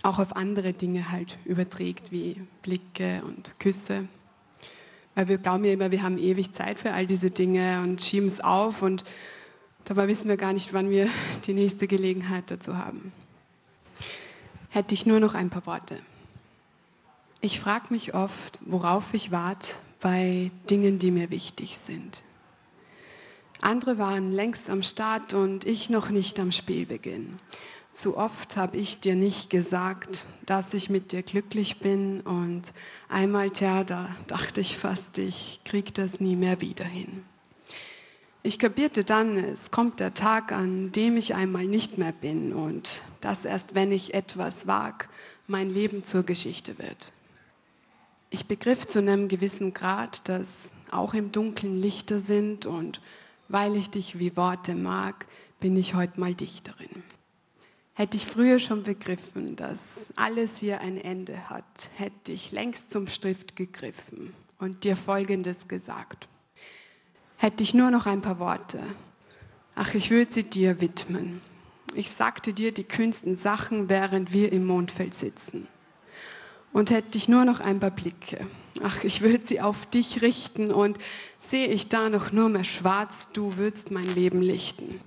auch 0.03 0.19
auf 0.19 0.37
andere 0.37 0.73
Dinge 0.73 1.11
halt 1.11 1.39
überträgt, 1.45 2.13
wie 2.13 2.41
Blicke 2.63 3.23
und 3.27 3.59
Küsse. 3.59 4.07
Weil 5.15 5.29
wir 5.29 5.39
glauben 5.39 5.65
ja 5.65 5.73
immer, 5.73 5.91
wir 5.91 6.03
haben 6.03 6.19
ewig 6.19 6.53
Zeit 6.53 6.79
für 6.79 6.93
all 6.93 7.07
diese 7.07 7.31
Dinge 7.31 7.81
und 7.81 8.03
schieben 8.03 8.29
es 8.29 8.41
auf 8.41 8.83
und 8.83 9.05
Dabei 9.89 10.07
wissen 10.07 10.29
wir 10.29 10.37
gar 10.37 10.53
nicht, 10.53 10.75
wann 10.75 10.91
wir 10.91 11.09
die 11.47 11.55
nächste 11.55 11.87
Gelegenheit 11.87 12.51
dazu 12.51 12.77
haben. 12.77 13.11
Hätte 14.69 14.93
ich 14.93 15.07
nur 15.07 15.19
noch 15.19 15.35
ein 15.35 15.49
paar 15.49 15.65
Worte. 15.65 15.99
Ich 17.41 17.59
frage 17.59 17.87
mich 17.89 18.13
oft, 18.13 18.59
worauf 18.67 19.15
ich 19.15 19.31
warte 19.31 19.77
bei 20.01 20.51
Dingen, 20.71 20.99
die 20.99 21.11
mir 21.11 21.31
wichtig 21.31 21.79
sind. 21.79 22.23
Andere 23.61 23.99
waren 23.99 24.31
längst 24.31 24.71
am 24.71 24.83
Start 24.83 25.35
und 25.35 25.67
ich 25.67 25.91
noch 25.91 26.11
nicht 26.11 26.39
am 26.39 26.53
Spielbeginn. 26.53 27.41
Zu 27.93 28.17
oft 28.17 28.57
habe 28.57 28.77
ich 28.77 29.01
dir 29.01 29.17
nicht 29.17 29.51
gesagt, 29.51 30.27
dass 30.47 30.75
ich 30.75 30.89
mit 30.89 31.11
dir 31.11 31.23
glücklich 31.23 31.81
bin 31.81 32.21
und 32.21 32.73
einmal, 33.09 33.51
tja, 33.51 33.83
da 33.83 34.15
dachte 34.29 34.61
ich 34.61 34.79
fast, 34.79 35.19
ich 35.19 35.61
krieg 35.65 35.95
das 35.95 36.21
nie 36.21 36.37
mehr 36.37 36.61
wieder 36.61 36.85
hin. 36.85 37.25
Ich 38.45 38.61
kapierte 38.61 39.03
dann, 39.03 39.37
es 39.37 39.73
kommt 39.73 39.99
der 39.99 40.15
Tag, 40.15 40.53
an 40.53 40.93
dem 40.93 41.17
ich 41.17 41.35
einmal 41.35 41.65
nicht 41.65 41.99
mehr 41.99 42.13
bin 42.13 42.53
und 42.53 43.03
dass 43.21 43.45
erst 43.45 43.75
wenn 43.75 43.91
ich 43.91 44.15
etwas 44.15 44.69
wag, 44.69 45.09
mein 45.49 45.69
Leben 45.69 46.05
zur 46.05 46.23
Geschichte 46.23 46.79
wird. 46.79 47.13
Ich 48.31 48.47
begriff 48.47 48.87
zu 48.87 48.99
einem 48.99 49.29
gewissen 49.29 49.73
Grad, 49.75 50.29
dass 50.29 50.75
auch 50.91 51.15
im 51.15 51.33
Dunkeln 51.33 51.81
Lichter 51.81 52.21
sind 52.21 52.67
und 52.67 53.01
weil 53.49 53.77
ich 53.77 53.91
dich 53.91 54.19
wie 54.19 54.37
Worte 54.37 54.75
mag, 54.75 55.27
bin 55.61 55.77
ich 55.77 55.95
heute 55.95 56.21
mal 56.21 56.35
Dichterin. 56.35 57.03
Hätte 57.95 58.17
ich 58.17 58.27
früher 58.27 58.59
schon 58.59 58.83
begriffen, 58.83 59.57
dass 59.57 60.13
alles 60.15 60.59
hier 60.59 60.81
ein 60.81 60.99
Ende 60.99 61.49
hat, 61.49 61.91
hätte 61.97 62.33
ich 62.33 62.53
längst 62.53 62.91
zum 62.91 63.09
Stift 63.09 63.57
gegriffen 63.57 64.35
und 64.59 64.85
dir 64.85 64.97
Folgendes 64.97 65.67
gesagt 65.67 66.29
hätte 67.39 67.63
ich 67.63 67.73
nur 67.73 67.91
noch 67.91 68.07
ein 68.07 68.21
paar 68.21 68.39
Worte. 68.39 68.81
Ach, 69.75 69.95
ich 69.95 70.11
würde 70.11 70.31
sie 70.31 70.45
dir 70.45 70.81
widmen. 70.81 71.41
Ich 71.95 72.11
sagte 72.11 72.53
dir 72.53 72.73
die 72.73 72.85
kühnsten 72.85 73.37
Sachen, 73.37 73.89
während 73.89 74.33
wir 74.33 74.53
im 74.53 74.67
Mondfeld 74.67 75.15
sitzen. 75.15 75.67
Und 76.73 76.91
hätte 76.91 77.19
ich 77.19 77.29
nur 77.29 77.45
noch 77.45 77.61
ein 77.61 77.81
paar 77.81 77.91
Blicke. 77.91 78.47
Ach, 78.83 79.03
ich 79.03 79.23
würde 79.23 79.45
sie 79.45 79.61
auf 79.61 79.87
dich 79.87 80.23
richten 80.23 80.71
und 80.71 80.99
sehe 81.39 81.67
ich 81.67 81.89
da 81.89 82.09
noch 82.09 82.31
nur 82.31 82.49
mehr 82.49 82.65
schwarz, 82.65 83.29
du 83.33 83.57
würdest 83.57 83.91
mein 83.91 84.13
Leben 84.15 84.43
lichten. 84.43 85.01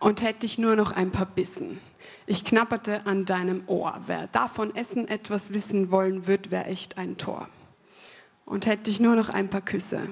Und 0.00 0.22
hätte 0.22 0.46
ich 0.46 0.58
nur 0.58 0.74
noch 0.74 0.90
ein 0.92 1.12
paar 1.12 1.26
Bissen. 1.26 1.78
Ich 2.26 2.44
knapperte 2.44 3.06
an 3.06 3.24
deinem 3.24 3.62
Ohr. 3.66 4.00
Wer 4.06 4.26
davon 4.28 4.74
Essen 4.74 5.06
etwas 5.06 5.52
wissen 5.52 5.90
wollen 5.90 6.26
wird, 6.26 6.50
wäre 6.50 6.64
echt 6.64 6.98
ein 6.98 7.16
Tor. 7.18 7.48
Und 8.44 8.66
hätte 8.66 8.90
ich 8.90 8.98
nur 8.98 9.14
noch 9.14 9.28
ein 9.28 9.48
paar 9.48 9.60
Küsse 9.60 10.08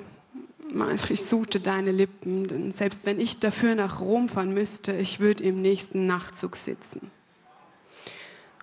ich 1.09 1.25
suchte 1.25 1.61
deine 1.61 1.93
Lippen, 1.93 2.47
denn 2.47 2.73
selbst 2.73 3.07
wenn 3.07 3.21
ich 3.21 3.39
dafür 3.39 3.75
nach 3.75 4.01
Rom 4.01 4.29
fahren 4.29 4.55
müsste, 4.55 4.93
ich 4.93 5.21
würde 5.21 5.45
im 5.45 5.61
nächsten 5.61 6.07
Nachtzug 6.07 6.57
sitzen. 6.57 7.11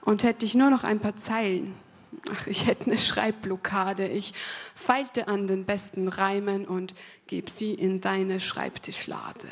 Und 0.08 0.24
hätte 0.24 0.46
ich 0.46 0.56
nur 0.56 0.70
noch 0.70 0.86
ein 0.86 1.02
paar 1.02 1.17
Zeilen, 1.17 1.76
Ach, 2.32 2.48
ich 2.48 2.65
hätte 2.65 2.86
eine 2.86 2.98
Schreibblockade. 2.98 4.08
Ich 4.08 4.34
feilte 4.74 5.28
an 5.28 5.48
den 5.48 5.65
besten 5.65 6.08
Reimen 6.08 6.65
und 6.65 6.96
geb 7.28 7.50
sie 7.50 7.74
in 7.74 8.00
deine 8.00 8.39
Schreibtischlade. 8.39 9.50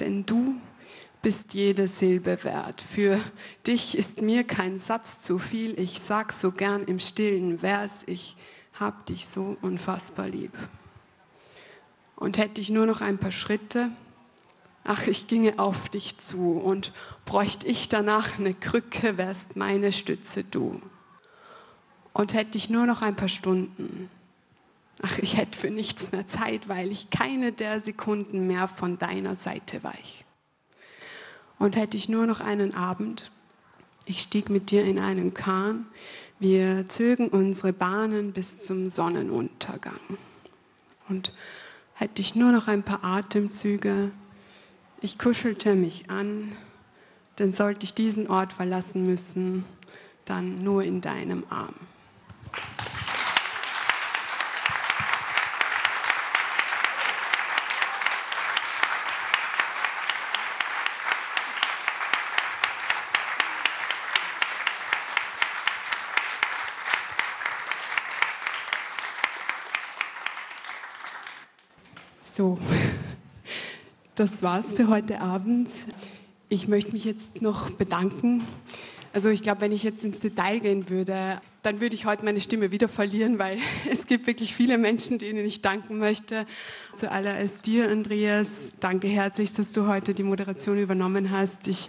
Denn 0.00 0.26
du 0.26 0.56
bist 1.22 1.54
jede 1.54 1.86
Silbe 1.86 2.42
wert. 2.42 2.82
Für 2.82 3.20
dich 3.68 3.96
ist 3.96 4.20
mir 4.20 4.42
kein 4.42 4.80
Satz 4.80 5.22
zu 5.22 5.38
viel. 5.38 5.78
Ich 5.78 6.00
sag 6.00 6.32
so 6.32 6.50
gern 6.50 6.82
im 6.82 6.98
stillen 6.98 7.60
Vers, 7.60 8.02
ich 8.06 8.36
hab 8.80 9.06
dich 9.06 9.28
so 9.28 9.56
unfassbar 9.62 10.28
lieb. 10.28 10.52
Und 12.16 12.36
hätte 12.36 12.60
ich 12.60 12.70
nur 12.70 12.86
noch 12.86 13.00
ein 13.00 13.18
paar 13.18 13.30
Schritte, 13.30 13.92
ach, 14.84 15.06
ich 15.06 15.26
ginge 15.26 15.58
auf 15.58 15.88
dich 15.88 16.18
zu 16.18 16.52
und 16.52 16.92
bräuchte 17.24 17.66
ich 17.66 17.88
danach 17.88 18.38
eine 18.38 18.54
Krücke, 18.54 19.18
wärst 19.18 19.56
meine 19.56 19.92
Stütze 19.92 20.44
du. 20.44 20.80
Und 22.12 22.34
hätte 22.34 22.58
ich 22.58 22.70
nur 22.70 22.86
noch 22.86 23.02
ein 23.02 23.16
paar 23.16 23.28
Stunden, 23.28 24.10
ach, 25.02 25.18
ich 25.18 25.36
hätte 25.36 25.58
für 25.58 25.70
nichts 25.70 26.12
mehr 26.12 26.26
Zeit, 26.26 26.68
weil 26.68 26.90
ich 26.90 27.10
keine 27.10 27.52
der 27.52 27.80
Sekunden 27.80 28.46
mehr 28.46 28.66
von 28.66 28.98
deiner 28.98 29.36
Seite 29.36 29.84
weich. 29.84 30.24
Und 31.58 31.76
hätte 31.76 31.96
ich 31.96 32.08
nur 32.08 32.26
noch 32.26 32.40
einen 32.40 32.74
Abend, 32.74 33.30
ich 34.04 34.20
stieg 34.20 34.48
mit 34.48 34.70
dir 34.70 34.84
in 34.84 34.98
einen 34.98 35.34
Kahn, 35.34 35.86
wir 36.40 36.88
zögen 36.88 37.28
unsere 37.28 37.72
Bahnen 37.72 38.32
bis 38.32 38.64
zum 38.64 38.90
Sonnenuntergang. 38.90 40.00
Und 41.08 41.32
hätte 41.94 42.22
ich 42.22 42.34
nur 42.34 42.52
noch 42.52 42.68
ein 42.68 42.84
paar 42.84 43.02
Atemzüge, 43.02 44.12
ich 45.00 45.18
kuschelte 45.18 45.74
mich 45.74 46.10
an, 46.10 46.56
denn 47.38 47.52
sollte 47.52 47.84
ich 47.84 47.94
diesen 47.94 48.28
Ort 48.28 48.52
verlassen 48.52 49.06
müssen, 49.06 49.64
dann 50.24 50.62
nur 50.62 50.82
in 50.82 51.00
deinem 51.00 51.44
Arm. 51.50 51.74
So, 72.20 72.56
das 74.18 74.42
war's 74.42 74.72
für 74.72 74.88
heute 74.88 75.20
Abend. 75.20 75.68
Ich 76.48 76.66
möchte 76.66 76.90
mich 76.92 77.04
jetzt 77.04 77.40
noch 77.40 77.70
bedanken. 77.70 78.42
Also 79.12 79.28
ich 79.28 79.42
glaube, 79.42 79.60
wenn 79.60 79.70
ich 79.70 79.84
jetzt 79.84 80.04
ins 80.04 80.18
Detail 80.18 80.58
gehen 80.58 80.90
würde, 80.90 81.40
dann 81.62 81.80
würde 81.80 81.94
ich 81.94 82.04
heute 82.04 82.24
meine 82.24 82.40
Stimme 82.40 82.72
wieder 82.72 82.88
verlieren, 82.88 83.38
weil 83.38 83.58
es 83.90 84.08
gibt 84.08 84.26
wirklich 84.26 84.54
viele 84.54 84.76
Menschen, 84.76 85.18
denen 85.18 85.46
ich 85.46 85.62
danken 85.62 85.98
möchte. 85.98 86.46
Zuallererst 86.96 87.64
dir, 87.64 87.88
Andreas. 87.88 88.72
Danke 88.80 89.06
herzlich, 89.06 89.52
dass 89.52 89.70
du 89.70 89.86
heute 89.86 90.14
die 90.14 90.24
Moderation 90.24 90.78
übernommen 90.78 91.30
hast. 91.30 91.68
Ich 91.68 91.88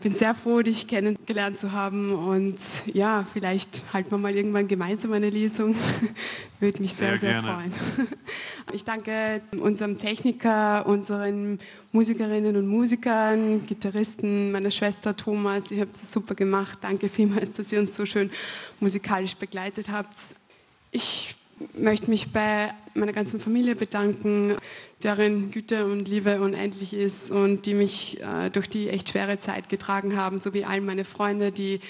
bin 0.00 0.14
sehr 0.14 0.34
froh, 0.34 0.62
dich 0.62 0.86
kennengelernt 0.86 1.58
zu 1.58 1.72
haben 1.72 2.14
und 2.14 2.58
ja, 2.92 3.24
vielleicht 3.24 3.82
halten 3.92 4.12
wir 4.12 4.18
mal 4.18 4.34
irgendwann 4.34 4.68
gemeinsam 4.68 5.12
eine 5.14 5.30
Lesung. 5.30 5.74
Würde 6.60 6.80
mich 6.80 6.94
sehr, 6.94 7.16
sehr, 7.16 7.40
sehr 7.40 7.42
freuen. 7.42 7.72
Ich 8.76 8.84
danke 8.84 9.40
unserem 9.58 9.96
Techniker, 9.96 10.84
unseren 10.84 11.58
Musikerinnen 11.92 12.56
und 12.56 12.68
Musikern, 12.68 13.66
Gitarristen, 13.66 14.52
meiner 14.52 14.70
Schwester 14.70 15.16
Thomas. 15.16 15.70
Ihr 15.70 15.80
habt 15.80 15.96
es 15.96 16.12
super 16.12 16.34
gemacht. 16.34 16.76
Danke 16.82 17.08
vielmals, 17.08 17.52
dass 17.52 17.72
ihr 17.72 17.80
uns 17.80 17.96
so 17.96 18.04
schön 18.04 18.30
musikalisch 18.78 19.34
begleitet 19.34 19.90
habt. 19.90 20.18
Ich 20.90 21.36
möchte 21.72 22.10
mich 22.10 22.34
bei 22.34 22.74
meiner 22.92 23.14
ganzen 23.14 23.40
Familie 23.40 23.76
bedanken, 23.76 24.56
deren 25.02 25.50
Güte 25.52 25.86
und 25.86 26.06
Liebe 26.06 26.38
unendlich 26.42 26.92
ist 26.92 27.30
und 27.30 27.64
die 27.64 27.72
mich 27.72 28.20
äh, 28.20 28.50
durch 28.50 28.68
die 28.68 28.90
echt 28.90 29.08
schwere 29.08 29.38
Zeit 29.38 29.70
getragen 29.70 30.18
haben, 30.18 30.38
sowie 30.38 30.64
all 30.64 30.82
meine 30.82 31.06
Freunde, 31.06 31.50
die 31.50 31.80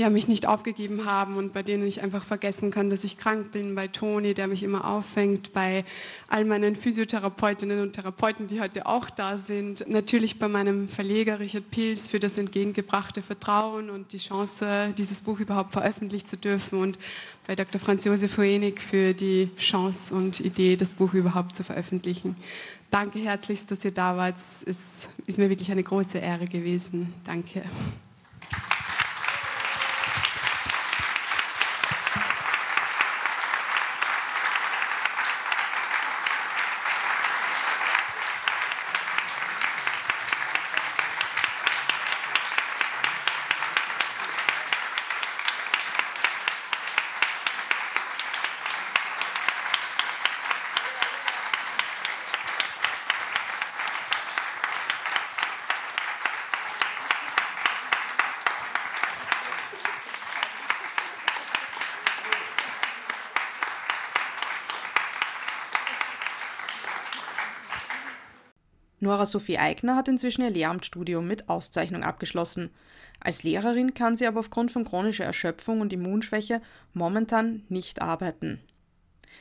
ja, 0.00 0.10
mich 0.10 0.28
nicht 0.28 0.46
aufgegeben 0.46 1.04
haben 1.04 1.34
und 1.34 1.52
bei 1.52 1.62
denen 1.62 1.86
ich 1.86 2.02
einfach 2.02 2.24
vergessen 2.24 2.70
kann, 2.70 2.90
dass 2.90 3.04
ich 3.04 3.18
krank 3.18 3.52
bin, 3.52 3.74
bei 3.74 3.86
Toni, 3.86 4.34
der 4.34 4.48
mich 4.48 4.62
immer 4.62 4.88
auffängt, 4.88 5.52
bei 5.52 5.84
all 6.28 6.44
meinen 6.44 6.74
Physiotherapeutinnen 6.74 7.80
und 7.80 7.92
Therapeuten, 7.92 8.46
die 8.46 8.60
heute 8.60 8.86
auch 8.86 9.10
da 9.10 9.38
sind, 9.38 9.88
natürlich 9.88 10.38
bei 10.38 10.48
meinem 10.48 10.88
Verleger 10.88 11.38
Richard 11.38 11.70
Pils 11.70 12.08
für 12.08 12.18
das 12.18 12.38
entgegengebrachte 12.38 13.22
Vertrauen 13.22 13.90
und 13.90 14.12
die 14.12 14.18
Chance, 14.18 14.94
dieses 14.96 15.20
Buch 15.20 15.38
überhaupt 15.38 15.72
veröffentlichen 15.72 16.26
zu 16.26 16.36
dürfen 16.36 16.78
und 16.80 16.98
bei 17.46 17.54
Dr. 17.54 17.80
Franz 17.80 18.04
Josef 18.04 18.38
Hoenig 18.38 18.80
für 18.80 19.12
die 19.12 19.50
Chance 19.56 20.14
und 20.14 20.40
Idee, 20.40 20.76
das 20.76 20.92
Buch 20.92 21.12
überhaupt 21.14 21.54
zu 21.54 21.62
veröffentlichen. 21.64 22.36
Danke 22.90 23.18
herzlichst, 23.20 23.70
dass 23.70 23.84
ihr 23.84 23.92
da 23.92 24.16
wart. 24.16 24.36
Es 24.36 25.08
ist 25.26 25.38
mir 25.38 25.48
wirklich 25.48 25.70
eine 25.70 25.82
große 25.82 26.18
Ehre 26.18 26.46
gewesen. 26.46 27.12
Danke. 27.24 27.62
Nora 69.10 69.26
Sophie 69.26 69.58
Eigner 69.58 69.96
hat 69.96 70.06
inzwischen 70.06 70.42
ihr 70.42 70.50
Lehramtsstudium 70.50 71.26
mit 71.26 71.48
Auszeichnung 71.48 72.04
abgeschlossen. 72.04 72.70
Als 73.18 73.42
Lehrerin 73.42 73.92
kann 73.92 74.14
sie 74.14 74.24
aber 74.24 74.38
aufgrund 74.38 74.70
von 74.70 74.84
chronischer 74.84 75.24
Erschöpfung 75.24 75.80
und 75.80 75.92
Immunschwäche 75.92 76.62
momentan 76.92 77.64
nicht 77.68 78.02
arbeiten. 78.02 78.60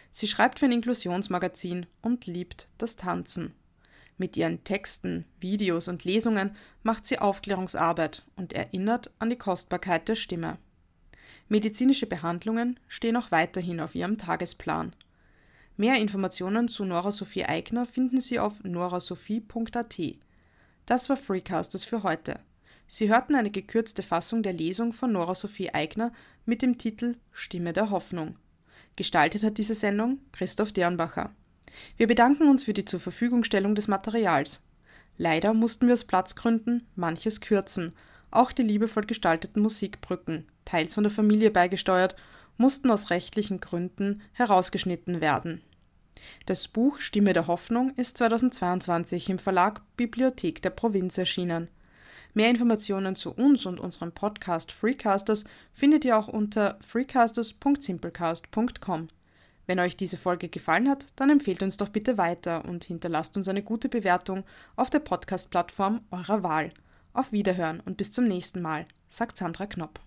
Sie 0.09 0.25
schreibt 0.25 0.57
für 0.57 0.65
ein 0.65 0.71
Inklusionsmagazin 0.71 1.85
und 2.01 2.25
liebt 2.25 2.67
das 2.79 2.95
Tanzen. 2.95 3.53
Mit 4.17 4.35
ihren 4.37 4.63
Texten, 4.63 5.25
Videos 5.39 5.87
und 5.87 6.03
Lesungen 6.03 6.55
macht 6.81 7.05
sie 7.05 7.19
Aufklärungsarbeit 7.19 8.23
und 8.35 8.53
erinnert 8.53 9.13
an 9.19 9.29
die 9.29 9.37
Kostbarkeit 9.37 10.07
der 10.07 10.15
Stimme. 10.15 10.57
Medizinische 11.47 12.07
Behandlungen 12.07 12.79
stehen 12.87 13.17
auch 13.17 13.29
weiterhin 13.29 13.81
auf 13.81 13.93
ihrem 13.93 14.17
Tagesplan. 14.17 14.95
Mehr 15.79 15.95
Informationen 15.95 16.67
zu 16.67 16.83
Nora 16.83 17.13
Sophie 17.13 17.45
Eigner 17.45 17.85
finden 17.85 18.19
Sie 18.19 18.37
auf 18.37 18.65
norasophie.at. 18.65 19.97
Das 20.85 21.07
war 21.07 21.15
Freecasters 21.15 21.85
für 21.85 22.03
heute. 22.03 22.41
Sie 22.85 23.07
hörten 23.07 23.33
eine 23.33 23.49
gekürzte 23.49 24.03
Fassung 24.03 24.43
der 24.43 24.51
Lesung 24.51 24.91
von 24.91 25.13
Nora 25.13 25.35
Sophie 25.35 25.73
Eigner 25.73 26.11
mit 26.45 26.61
dem 26.61 26.77
Titel 26.77 27.15
Stimme 27.31 27.71
der 27.71 27.91
Hoffnung. 27.91 28.35
Gestaltet 28.97 29.41
hat 29.41 29.57
diese 29.57 29.73
Sendung 29.73 30.19
Christoph 30.33 30.73
Dernbacher. 30.73 31.33
Wir 31.95 32.07
bedanken 32.07 32.49
uns 32.49 32.63
für 32.63 32.73
die 32.73 32.83
zur 32.83 32.99
Verfügungstellung 32.99 33.73
des 33.73 33.87
Materials. 33.87 34.65
Leider 35.17 35.53
mussten 35.53 35.87
wir 35.87 35.93
aus 35.93 36.03
Platzgründen 36.03 36.87
manches 36.97 37.39
kürzen. 37.39 37.93
Auch 38.31 38.51
die 38.51 38.63
liebevoll 38.63 39.05
gestalteten 39.05 39.61
Musikbrücken, 39.61 40.45
teils 40.65 40.95
von 40.95 41.05
der 41.05 41.11
Familie 41.11 41.51
beigesteuert, 41.51 42.17
mussten 42.57 42.91
aus 42.91 43.11
rechtlichen 43.11 43.61
Gründen 43.61 44.21
herausgeschnitten 44.33 45.21
werden. 45.21 45.61
Das 46.45 46.67
Buch 46.67 46.99
Stimme 46.99 47.33
der 47.33 47.47
Hoffnung 47.47 47.93
ist 47.95 48.17
2022 48.17 49.29
im 49.29 49.39
Verlag 49.39 49.81
Bibliothek 49.97 50.61
der 50.61 50.69
Provinz 50.71 51.17
erschienen. 51.17 51.69
Mehr 52.33 52.49
Informationen 52.49 53.15
zu 53.15 53.31
uns 53.31 53.65
und 53.65 53.79
unserem 53.79 54.11
Podcast 54.11 54.71
Freecasters 54.71 55.43
findet 55.73 56.05
ihr 56.05 56.15
auch 56.17 56.27
unter 56.27 56.77
freecasters.simplecast.com. 56.85 59.07
Wenn 59.65 59.79
euch 59.79 59.97
diese 59.97 60.17
Folge 60.17 60.49
gefallen 60.49 60.89
hat, 60.89 61.07
dann 61.15 61.29
empfehlt 61.29 61.63
uns 61.63 61.77
doch 61.77 61.89
bitte 61.89 62.17
weiter 62.17 62.65
und 62.65 62.83
hinterlasst 62.83 63.37
uns 63.37 63.47
eine 63.47 63.63
gute 63.63 63.87
Bewertung 63.89 64.43
auf 64.75 64.89
der 64.89 64.99
Podcast-Plattform 64.99 66.01
eurer 66.11 66.43
Wahl. 66.43 66.73
Auf 67.13 67.31
Wiederhören 67.31 67.79
und 67.79 67.95
bis 67.97 68.11
zum 68.11 68.25
nächsten 68.25 68.61
Mal, 68.61 68.85
sagt 69.07 69.37
Sandra 69.37 69.65
Knopp. 69.65 69.97